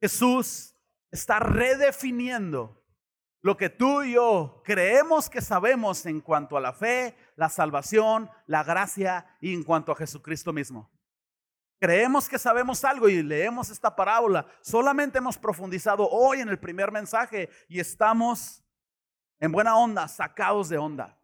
Jesús 0.00 0.74
está 1.10 1.38
redefiniendo 1.38 2.78
lo 3.40 3.56
que 3.56 3.70
tú 3.70 4.02
y 4.02 4.14
yo 4.14 4.62
creemos 4.64 5.30
que 5.30 5.40
sabemos 5.40 6.04
en 6.06 6.20
cuanto 6.20 6.56
a 6.56 6.60
la 6.60 6.72
fe, 6.72 7.16
la 7.36 7.48
salvación, 7.48 8.30
la 8.46 8.64
gracia 8.64 9.26
y 9.40 9.54
en 9.54 9.62
cuanto 9.62 9.92
a 9.92 9.96
Jesucristo 9.96 10.52
mismo. 10.52 10.90
Creemos 11.80 12.28
que 12.28 12.38
sabemos 12.38 12.84
algo 12.84 13.08
y 13.08 13.22
leemos 13.22 13.70
esta 13.70 13.94
parábola. 13.94 14.46
Solamente 14.60 15.18
hemos 15.18 15.38
profundizado 15.38 16.08
hoy 16.08 16.40
en 16.40 16.48
el 16.48 16.58
primer 16.58 16.90
mensaje 16.90 17.48
y 17.68 17.78
estamos 17.78 18.64
en 19.38 19.52
buena 19.52 19.76
onda, 19.76 20.08
sacados 20.08 20.68
de 20.68 20.78
onda. 20.78 21.16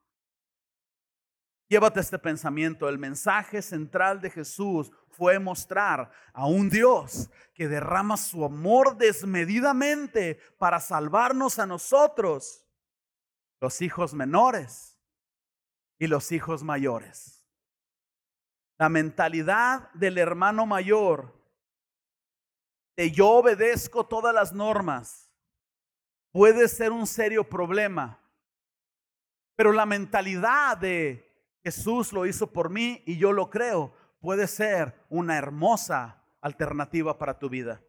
Llévate 1.68 1.98
este 1.98 2.20
pensamiento. 2.20 2.88
El 2.88 2.98
mensaje 2.98 3.62
central 3.62 4.20
de 4.20 4.30
Jesús 4.30 4.92
fue 5.08 5.40
mostrar 5.40 6.10
a 6.32 6.46
un 6.46 6.70
Dios 6.70 7.30
que 7.52 7.66
derrama 7.66 8.16
su 8.16 8.44
amor 8.44 8.96
desmedidamente 8.96 10.38
para 10.58 10.78
salvarnos 10.78 11.58
a 11.58 11.66
nosotros, 11.66 12.64
los 13.60 13.82
hijos 13.82 14.14
menores 14.14 15.00
y 15.98 16.06
los 16.06 16.30
hijos 16.30 16.62
mayores. 16.62 17.33
La 18.78 18.88
mentalidad 18.88 19.90
del 19.92 20.18
hermano 20.18 20.66
mayor 20.66 21.32
de 22.96 23.10
yo 23.10 23.30
obedezco 23.30 24.06
todas 24.06 24.34
las 24.34 24.52
normas 24.52 25.32
puede 26.32 26.68
ser 26.68 26.90
un 26.90 27.06
serio 27.06 27.48
problema, 27.48 28.20
pero 29.56 29.72
la 29.72 29.86
mentalidad 29.86 30.76
de 30.76 31.24
Jesús 31.62 32.12
lo 32.12 32.26
hizo 32.26 32.52
por 32.52 32.70
mí 32.70 33.02
y 33.06 33.16
yo 33.16 33.32
lo 33.32 33.50
creo, 33.50 33.94
puede 34.20 34.46
ser 34.46 34.94
una 35.08 35.36
hermosa 35.36 36.22
alternativa 36.40 37.16
para 37.16 37.38
tu 37.38 37.48
vida. 37.48 37.80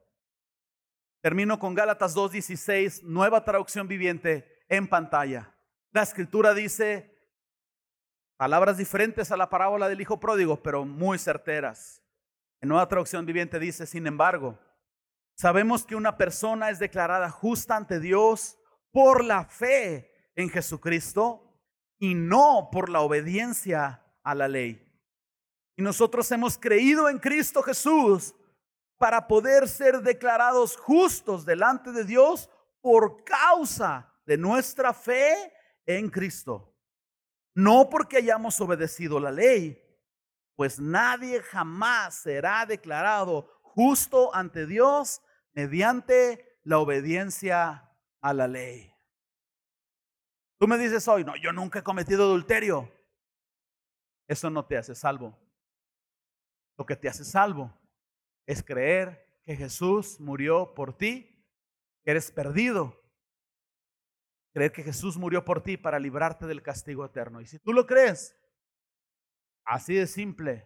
Termino 1.22 1.58
con 1.58 1.74
Gálatas 1.74 2.16
2.16, 2.16 3.02
nueva 3.02 3.44
traducción 3.44 3.88
viviente 3.88 4.64
en 4.70 4.88
pantalla. 4.88 5.56
La 5.92 6.04
escritura 6.04 6.54
dice 6.54 7.15
palabras 8.38 8.78
diferentes 8.78 9.32
a 9.32 9.38
la 9.38 9.50
parábola 9.50 9.88
del 9.88 10.02
hijo 10.02 10.20
pródigo, 10.20 10.62
pero 10.62 10.86
muy 10.86 11.18
certeras. 11.18 12.02
En 12.62 12.70
nueva 12.70 12.88
traducción 12.88 13.26
viviente 13.26 13.60
dice, 13.60 13.86
sin 13.86 14.08
embargo, 14.08 14.60
sabemos 15.36 15.86
que 15.86 15.96
una 15.96 16.18
persona 16.18 16.70
es 16.70 16.80
declarada 16.80 17.30
justa 17.30 17.76
ante 17.76 18.00
Dios 18.00 18.58
por 18.92 19.24
la 19.24 19.46
fe 19.46 20.12
en 20.36 20.50
Jesucristo 20.50 21.62
y 22.00 22.14
no 22.14 22.70
por 22.72 22.90
la 22.90 23.02
obediencia 23.02 24.04
a 24.24 24.36
la 24.36 24.48
ley. 24.48 24.82
Y 25.78 25.82
nosotros 25.82 26.32
hemos 26.32 26.58
creído 26.58 27.10
en 27.10 27.20
Cristo 27.20 27.62
Jesús 27.62 28.34
para 28.98 29.28
poder 29.28 29.68
ser 29.68 30.02
declarados 30.02 30.78
justos 30.78 31.46
delante 31.46 31.92
de 31.92 32.06
Dios 32.06 32.50
por 32.82 33.24
causa 33.24 34.14
de 34.26 34.38
nuestra 34.38 34.94
fe 34.94 35.54
en 35.86 36.10
Cristo. 36.10 36.75
No 37.56 37.90
porque 37.90 38.18
hayamos 38.18 38.60
obedecido 38.60 39.20
la 39.20 39.32
ley, 39.32 39.82
pues 40.56 40.80
nadie 40.80 41.42
jamás 41.42 42.16
será 42.16 42.66
declarado 42.66 43.50
justo 43.62 44.36
ante 44.36 44.68
Dios 44.68 45.22
mediante 45.54 46.60
la 46.64 46.80
obediencia 46.80 47.90
a 48.22 48.34
la 48.34 48.48
ley. 48.48 48.94
Tú 50.58 50.68
me 50.68 50.78
dices 50.78 51.08
hoy, 51.08 51.24
no, 51.24 51.36
yo 51.38 51.54
nunca 51.54 51.80
he 51.80 51.84
cometido 51.84 52.24
adulterio. 52.24 52.92
Eso 54.28 54.50
no 54.50 54.66
te 54.66 54.78
hace 54.78 54.96
salvo. 54.96 55.38
Lo 56.78 56.86
que 56.86 56.96
te 56.96 57.08
hace 57.08 57.24
salvo 57.24 57.74
es 58.46 58.64
creer 58.64 59.40
que 59.44 59.56
Jesús 59.56 60.20
murió 60.20 60.74
por 60.74 60.98
ti, 60.98 61.46
que 62.04 62.12
eres 62.12 62.32
perdido. 62.32 63.02
Creer 64.56 64.72
que 64.72 64.84
Jesús 64.84 65.18
murió 65.18 65.44
por 65.44 65.62
ti 65.62 65.76
para 65.76 66.00
librarte 66.00 66.48
del 66.48 66.64
castigo 66.64 67.04
eterno. 67.04 67.42
Y 67.42 67.46
si 67.46 67.60
tú 67.60 67.74
lo 67.74 67.86
crees, 67.86 68.34
así 69.66 69.96
de 69.96 70.08
simple, 70.08 70.66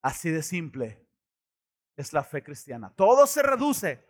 así 0.00 0.30
de 0.30 0.42
simple 0.42 1.06
es 1.94 2.14
la 2.14 2.24
fe 2.24 2.42
cristiana. 2.42 2.90
Todo 2.96 3.26
se 3.26 3.42
reduce 3.42 4.02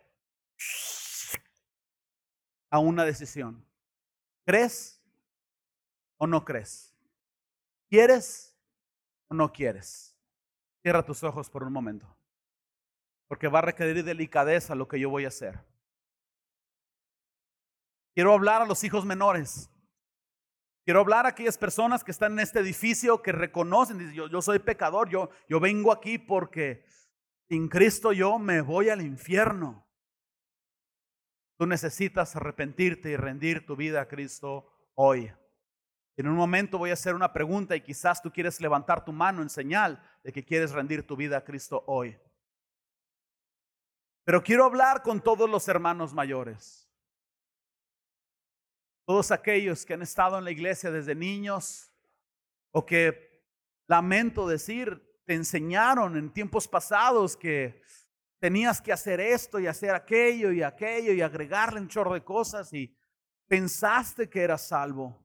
a 2.69 2.79
una 2.79 3.03
decisión. 3.03 3.67
¿Crees 4.45 5.03
o 6.15 6.25
no 6.25 6.45
crees? 6.45 6.95
¿Quieres 7.89 8.57
o 9.27 9.35
no 9.35 9.51
quieres? 9.51 10.17
Cierra 10.81 11.03
tus 11.03 11.25
ojos 11.25 11.49
por 11.49 11.63
un 11.63 11.73
momento, 11.73 12.07
porque 13.27 13.49
va 13.49 13.59
a 13.59 13.63
requerir 13.63 14.01
delicadeza 14.05 14.75
lo 14.75 14.87
que 14.87 14.97
yo 14.97 15.09
voy 15.09 15.25
a 15.25 15.27
hacer. 15.27 15.74
Quiero 18.15 18.33
hablar 18.33 18.61
a 18.61 18.65
los 18.65 18.83
hijos 18.85 19.05
menores. 19.05 19.69
Quiero 20.85 21.01
hablar 21.01 21.25
a 21.25 21.29
aquellas 21.29 21.57
personas 21.57 22.03
que 22.03 22.11
están 22.11 22.33
en 22.33 22.39
este 22.39 22.59
edificio 22.59 23.21
que 23.21 23.33
reconocen, 23.33 23.97
dicen, 23.97 24.13
yo, 24.13 24.41
soy 24.41 24.59
pecador, 24.59 25.09
yo, 25.09 25.29
yo 25.49 25.59
vengo 25.59 25.91
aquí 25.91 26.17
porque 26.17 26.85
sin 27.49 27.67
Cristo 27.67 28.13
yo 28.13 28.39
me 28.39 28.61
voy 28.61 28.89
al 28.89 29.01
infierno. 29.01 29.85
Tú 31.57 31.65
necesitas 31.67 32.35
arrepentirte 32.35 33.09
y 33.09 33.17
rendir 33.17 33.65
tu 33.65 33.75
vida 33.75 34.01
a 34.01 34.07
Cristo 34.07 34.71
hoy. 34.93 35.33
En 36.15 36.27
un 36.27 36.35
momento 36.35 36.77
voy 36.77 36.91
a 36.91 36.93
hacer 36.93 37.15
una 37.15 37.33
pregunta 37.33 37.75
y 37.75 37.81
quizás 37.81 38.21
tú 38.21 38.31
quieres 38.31 38.61
levantar 38.61 39.03
tu 39.03 39.11
mano 39.11 39.41
en 39.41 39.49
señal 39.49 40.01
de 40.23 40.31
que 40.31 40.45
quieres 40.45 40.71
rendir 40.71 41.05
tu 41.05 41.17
vida 41.17 41.37
a 41.37 41.43
Cristo 41.43 41.83
hoy. 41.87 42.17
Pero 44.23 44.41
quiero 44.41 44.63
hablar 44.63 45.01
con 45.01 45.21
todos 45.21 45.49
los 45.49 45.67
hermanos 45.67 46.13
mayores. 46.13 46.84
Todos 49.05 49.31
aquellos 49.31 49.85
que 49.85 49.93
han 49.93 50.01
estado 50.01 50.37
en 50.37 50.43
la 50.43 50.51
iglesia 50.51 50.91
desde 50.91 51.13
niños 51.13 51.91
o 52.71 52.85
que, 52.85 53.43
lamento 53.87 54.47
decir, 54.47 55.01
te 55.25 55.33
enseñaron 55.33 56.17
en 56.17 56.33
tiempos 56.33 56.67
pasados 56.67 57.37
que 57.37 57.81
tenías 58.39 58.81
que 58.81 58.91
hacer 58.91 59.19
esto 59.19 59.59
y 59.59 59.67
hacer 59.67 59.91
aquello 59.95 60.51
y 60.51 60.61
aquello 60.61 61.13
y 61.13 61.21
agregarle 61.21 61.79
un 61.79 61.87
chorro 61.87 62.13
de 62.13 62.23
cosas 62.23 62.73
y 62.73 62.95
pensaste 63.47 64.29
que 64.29 64.41
eras 64.41 64.67
salvo. 64.67 65.23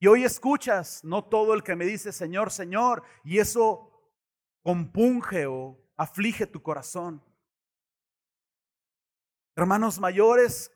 Y 0.00 0.08
hoy 0.08 0.24
escuchas, 0.24 1.04
no 1.04 1.24
todo 1.24 1.54
el 1.54 1.62
que 1.62 1.76
me 1.76 1.84
dice 1.84 2.12
Señor, 2.12 2.50
Señor, 2.50 3.04
y 3.24 3.38
eso 3.38 3.88
compunge 4.62 5.46
o 5.46 5.80
aflige 5.96 6.46
tu 6.46 6.62
corazón. 6.62 7.22
Hermanos 9.54 10.00
mayores 10.00 10.72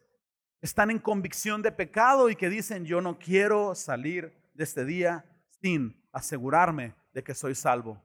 están 0.61 0.91
en 0.91 0.99
convicción 0.99 1.63
de 1.63 1.73
pecado 1.73 2.31
y 2.31 2.37
que 2.37 2.49
dicen, 2.49 2.85
yo 2.85 3.01
no 3.01 3.19
quiero 3.19 3.75
salir 3.75 4.33
de 4.55 4.65
este 4.65 4.85
día 4.85 5.25
sin 5.61 6.03
asegurarme 6.13 6.95
de 7.13 7.23
que 7.23 7.35
soy 7.35 7.55
salvo. 7.55 8.03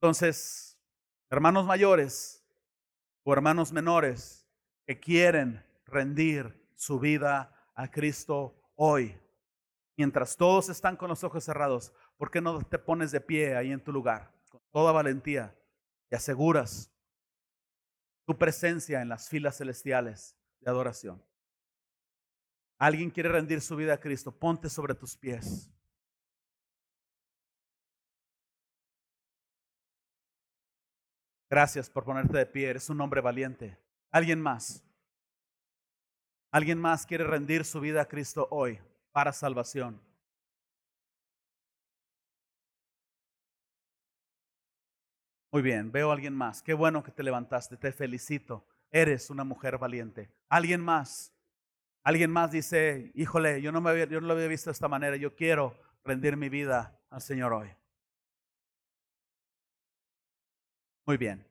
Entonces, 0.00 0.78
hermanos 1.30 1.66
mayores 1.66 2.44
o 3.24 3.32
hermanos 3.32 3.72
menores 3.72 4.48
que 4.86 4.98
quieren 4.98 5.64
rendir 5.86 6.68
su 6.74 6.98
vida 6.98 7.54
a 7.74 7.90
Cristo 7.90 8.60
hoy, 8.74 9.16
mientras 9.96 10.36
todos 10.36 10.68
están 10.68 10.96
con 10.96 11.08
los 11.08 11.22
ojos 11.24 11.44
cerrados, 11.44 11.92
¿por 12.16 12.30
qué 12.30 12.40
no 12.40 12.62
te 12.62 12.78
pones 12.78 13.12
de 13.12 13.20
pie 13.20 13.56
ahí 13.56 13.70
en 13.70 13.82
tu 13.82 13.92
lugar 13.92 14.32
con 14.50 14.60
toda 14.70 14.92
valentía 14.92 15.56
y 16.10 16.14
aseguras 16.14 16.91
tu 18.24 18.36
presencia 18.36 19.02
en 19.02 19.08
las 19.08 19.28
filas 19.28 19.58
celestiales 19.58 20.36
de 20.60 20.70
adoración? 20.70 21.22
¿Alguien 22.78 23.10
quiere 23.10 23.28
rendir 23.28 23.60
su 23.60 23.76
vida 23.76 23.94
a 23.94 24.00
Cristo? 24.00 24.36
Ponte 24.36 24.68
sobre 24.68 24.94
tus 24.94 25.16
pies. 25.16 25.70
Gracias 31.48 31.90
por 31.90 32.04
ponerte 32.04 32.38
de 32.38 32.46
pie, 32.46 32.70
eres 32.70 32.88
un 32.88 33.00
hombre 33.00 33.20
valiente. 33.20 33.78
¿Alguien 34.10 34.40
más? 34.40 34.82
¿Alguien 36.50 36.78
más 36.78 37.06
quiere 37.06 37.24
rendir 37.24 37.64
su 37.64 37.78
vida 37.78 38.02
a 38.02 38.08
Cristo 38.08 38.48
hoy 38.50 38.80
para 39.12 39.32
salvación? 39.32 40.00
Muy 45.52 45.60
bien, 45.60 45.92
veo 45.92 46.08
a 46.08 46.14
alguien 46.14 46.34
más. 46.34 46.62
Qué 46.62 46.72
bueno 46.72 47.02
que 47.02 47.12
te 47.12 47.22
levantaste, 47.22 47.76
te 47.76 47.92
felicito. 47.92 48.66
Eres 48.90 49.28
una 49.28 49.44
mujer 49.44 49.76
valiente. 49.76 50.30
¿Alguien 50.48 50.80
más? 50.80 51.30
Alguien 52.02 52.30
más 52.30 52.50
dice, 52.50 53.12
híjole, 53.14 53.60
yo 53.60 53.70
no, 53.70 53.82
me 53.82 53.90
había, 53.90 54.06
yo 54.06 54.22
no 54.22 54.28
lo 54.28 54.32
había 54.32 54.48
visto 54.48 54.70
de 54.70 54.72
esta 54.72 54.88
manera, 54.88 55.14
yo 55.16 55.36
quiero 55.36 55.78
rendir 56.04 56.38
mi 56.38 56.48
vida 56.48 56.98
al 57.10 57.20
Señor 57.20 57.52
hoy. 57.52 57.68
Muy 61.04 61.18
bien. 61.18 61.46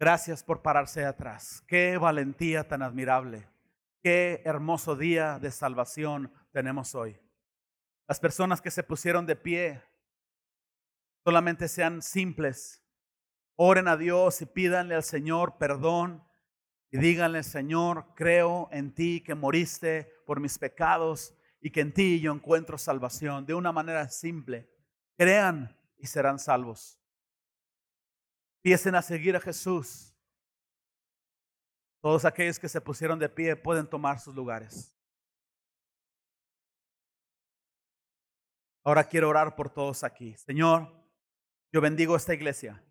Gracias 0.00 0.42
por 0.42 0.62
pararse 0.62 1.04
atrás. 1.04 1.62
Qué 1.68 1.96
valentía 1.96 2.66
tan 2.66 2.82
admirable. 2.82 3.48
Qué 4.02 4.42
hermoso 4.44 4.96
día 4.96 5.38
de 5.38 5.52
salvación 5.52 6.32
tenemos 6.50 6.96
hoy. 6.96 7.20
Las 8.08 8.18
personas 8.18 8.60
que 8.60 8.72
se 8.72 8.82
pusieron 8.82 9.26
de 9.26 9.36
pie 9.36 9.80
solamente 11.24 11.68
sean 11.68 12.02
simples. 12.02 12.82
Oren 13.56 13.88
a 13.88 13.96
Dios 13.96 14.40
y 14.42 14.46
pídanle 14.46 14.94
al 14.94 15.04
Señor 15.04 15.58
perdón 15.58 16.24
y 16.90 16.98
díganle, 16.98 17.42
Señor, 17.42 18.14
creo 18.14 18.68
en 18.70 18.94
ti 18.94 19.22
que 19.22 19.34
moriste 19.34 20.12
por 20.26 20.40
mis 20.40 20.58
pecados 20.58 21.34
y 21.62 21.70
que 21.70 21.80
en 21.80 21.94
ti 21.94 22.20
yo 22.20 22.32
encuentro 22.32 22.76
salvación 22.76 23.46
de 23.46 23.54
una 23.54 23.72
manera 23.72 24.08
simple. 24.10 24.70
Crean 25.16 25.74
y 25.96 26.06
serán 26.06 26.38
salvos. 26.38 27.00
Empiecen 28.58 28.94
a 28.94 29.00
seguir 29.00 29.36
a 29.36 29.40
Jesús. 29.40 30.14
Todos 32.02 32.26
aquellos 32.26 32.58
que 32.58 32.68
se 32.68 32.80
pusieron 32.80 33.18
de 33.18 33.28
pie 33.28 33.56
pueden 33.56 33.88
tomar 33.88 34.20
sus 34.20 34.34
lugares. 34.34 34.94
Ahora 38.84 39.04
quiero 39.04 39.30
orar 39.30 39.56
por 39.56 39.70
todos 39.70 40.04
aquí. 40.04 40.36
Señor, 40.36 41.01
yo 41.72 41.80
bendigo 41.80 42.14
esta 42.14 42.34
iglesia. 42.34 42.82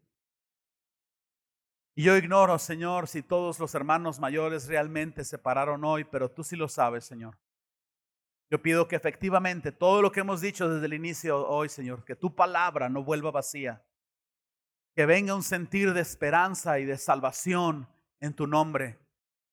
Y 1.93 2.03
yo 2.03 2.17
ignoro, 2.17 2.57
Señor, 2.57 3.07
si 3.07 3.21
todos 3.21 3.59
los 3.59 3.75
hermanos 3.75 4.19
mayores 4.19 4.67
realmente 4.67 5.23
se 5.23 5.38
pararon 5.38 5.84
hoy, 5.84 6.03
pero 6.05 6.32
tú 6.32 6.43
sí 6.43 6.55
lo 6.55 6.67
sabes, 6.67 7.05
Señor. 7.05 7.38
Yo 8.49 8.61
pido 8.61 8.88
que 8.88 8.95
efectivamente 8.95 9.71
todo 9.71 10.01
lo 10.01 10.11
que 10.11 10.21
hemos 10.21 10.41
dicho 10.41 10.67
desde 10.67 10.88
el 10.88 10.93
inicio 10.93 11.47
hoy, 11.47 11.69
Señor, 11.69 12.03
que 12.03 12.15
tu 12.15 12.36
palabra 12.36 12.89
no 12.89 13.03
vuelva 13.03 13.29
vacía. 13.29 13.86
Que 14.95 15.05
venga 15.05 15.36
un 15.36 15.43
sentir 15.43 15.93
de 15.93 16.01
esperanza 16.01 16.79
y 16.79 16.86
de 16.86 16.97
salvación 16.97 17.88
en 18.19 18.34
tu 18.34 18.47
nombre. 18.47 18.99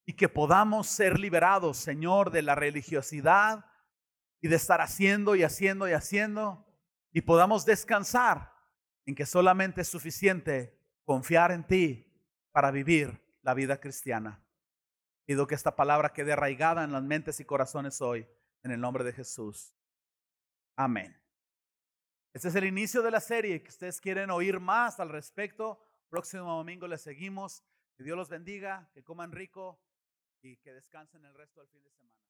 Y 0.07 0.15
que 0.15 0.29
podamos 0.29 0.87
ser 0.87 1.19
liberados, 1.19 1.77
Señor, 1.77 2.31
de 2.31 2.43
la 2.43 2.55
religiosidad 2.55 3.67
y 4.41 4.49
de 4.49 4.57
estar 4.57 4.81
haciendo 4.81 5.37
y 5.37 5.43
haciendo 5.43 5.87
y 5.89 5.93
haciendo. 5.93 6.67
Y 7.13 7.21
podamos 7.21 7.67
descansar 7.67 8.58
en 9.09 9.15
que 9.15 9.25
solamente 9.25 9.81
es 9.81 9.89
suficiente 9.89 10.79
confiar 11.03 11.51
en 11.51 11.67
ti 11.67 12.13
para 12.53 12.71
vivir 12.71 13.19
la 13.41 13.55
vida 13.55 13.81
cristiana. 13.81 14.45
Pido 15.25 15.47
que 15.47 15.55
esta 15.55 15.75
palabra 15.75 16.13
quede 16.13 16.35
arraigada 16.35 16.85
en 16.85 16.93
las 16.93 17.03
mentes 17.03 17.41
y 17.41 17.47
corazones 17.47 18.03
hoy 18.03 18.29
en 18.63 18.71
el 18.71 18.79
nombre 18.79 19.05
de 19.05 19.15
Jesús. 19.15 19.75
Amén. 20.77 21.19
Este 22.35 22.49
es 22.49 22.55
el 22.55 22.67
inicio 22.67 23.01
de 23.01 23.11
la 23.11 23.21
serie. 23.21 23.63
Que 23.63 23.71
ustedes 23.71 23.99
quieren 23.99 24.31
oír 24.31 24.61
más 24.61 25.01
al 25.01 25.09
respecto, 25.09 25.83
próximo 26.11 26.59
domingo 26.59 26.87
les 26.87 27.01
seguimos. 27.01 27.65
Que 27.97 28.05
Dios 28.05 28.15
los 28.15 28.29
bendiga, 28.29 28.91
que 28.93 29.03
coman 29.03 29.33
rico 29.33 29.81
y 30.43 30.59
que 30.59 30.75
descansen 30.75 31.25
el 31.25 31.33
resto 31.33 31.61
del 31.61 31.71
fin 31.71 31.83
de 31.83 31.93
semana. 31.93 32.28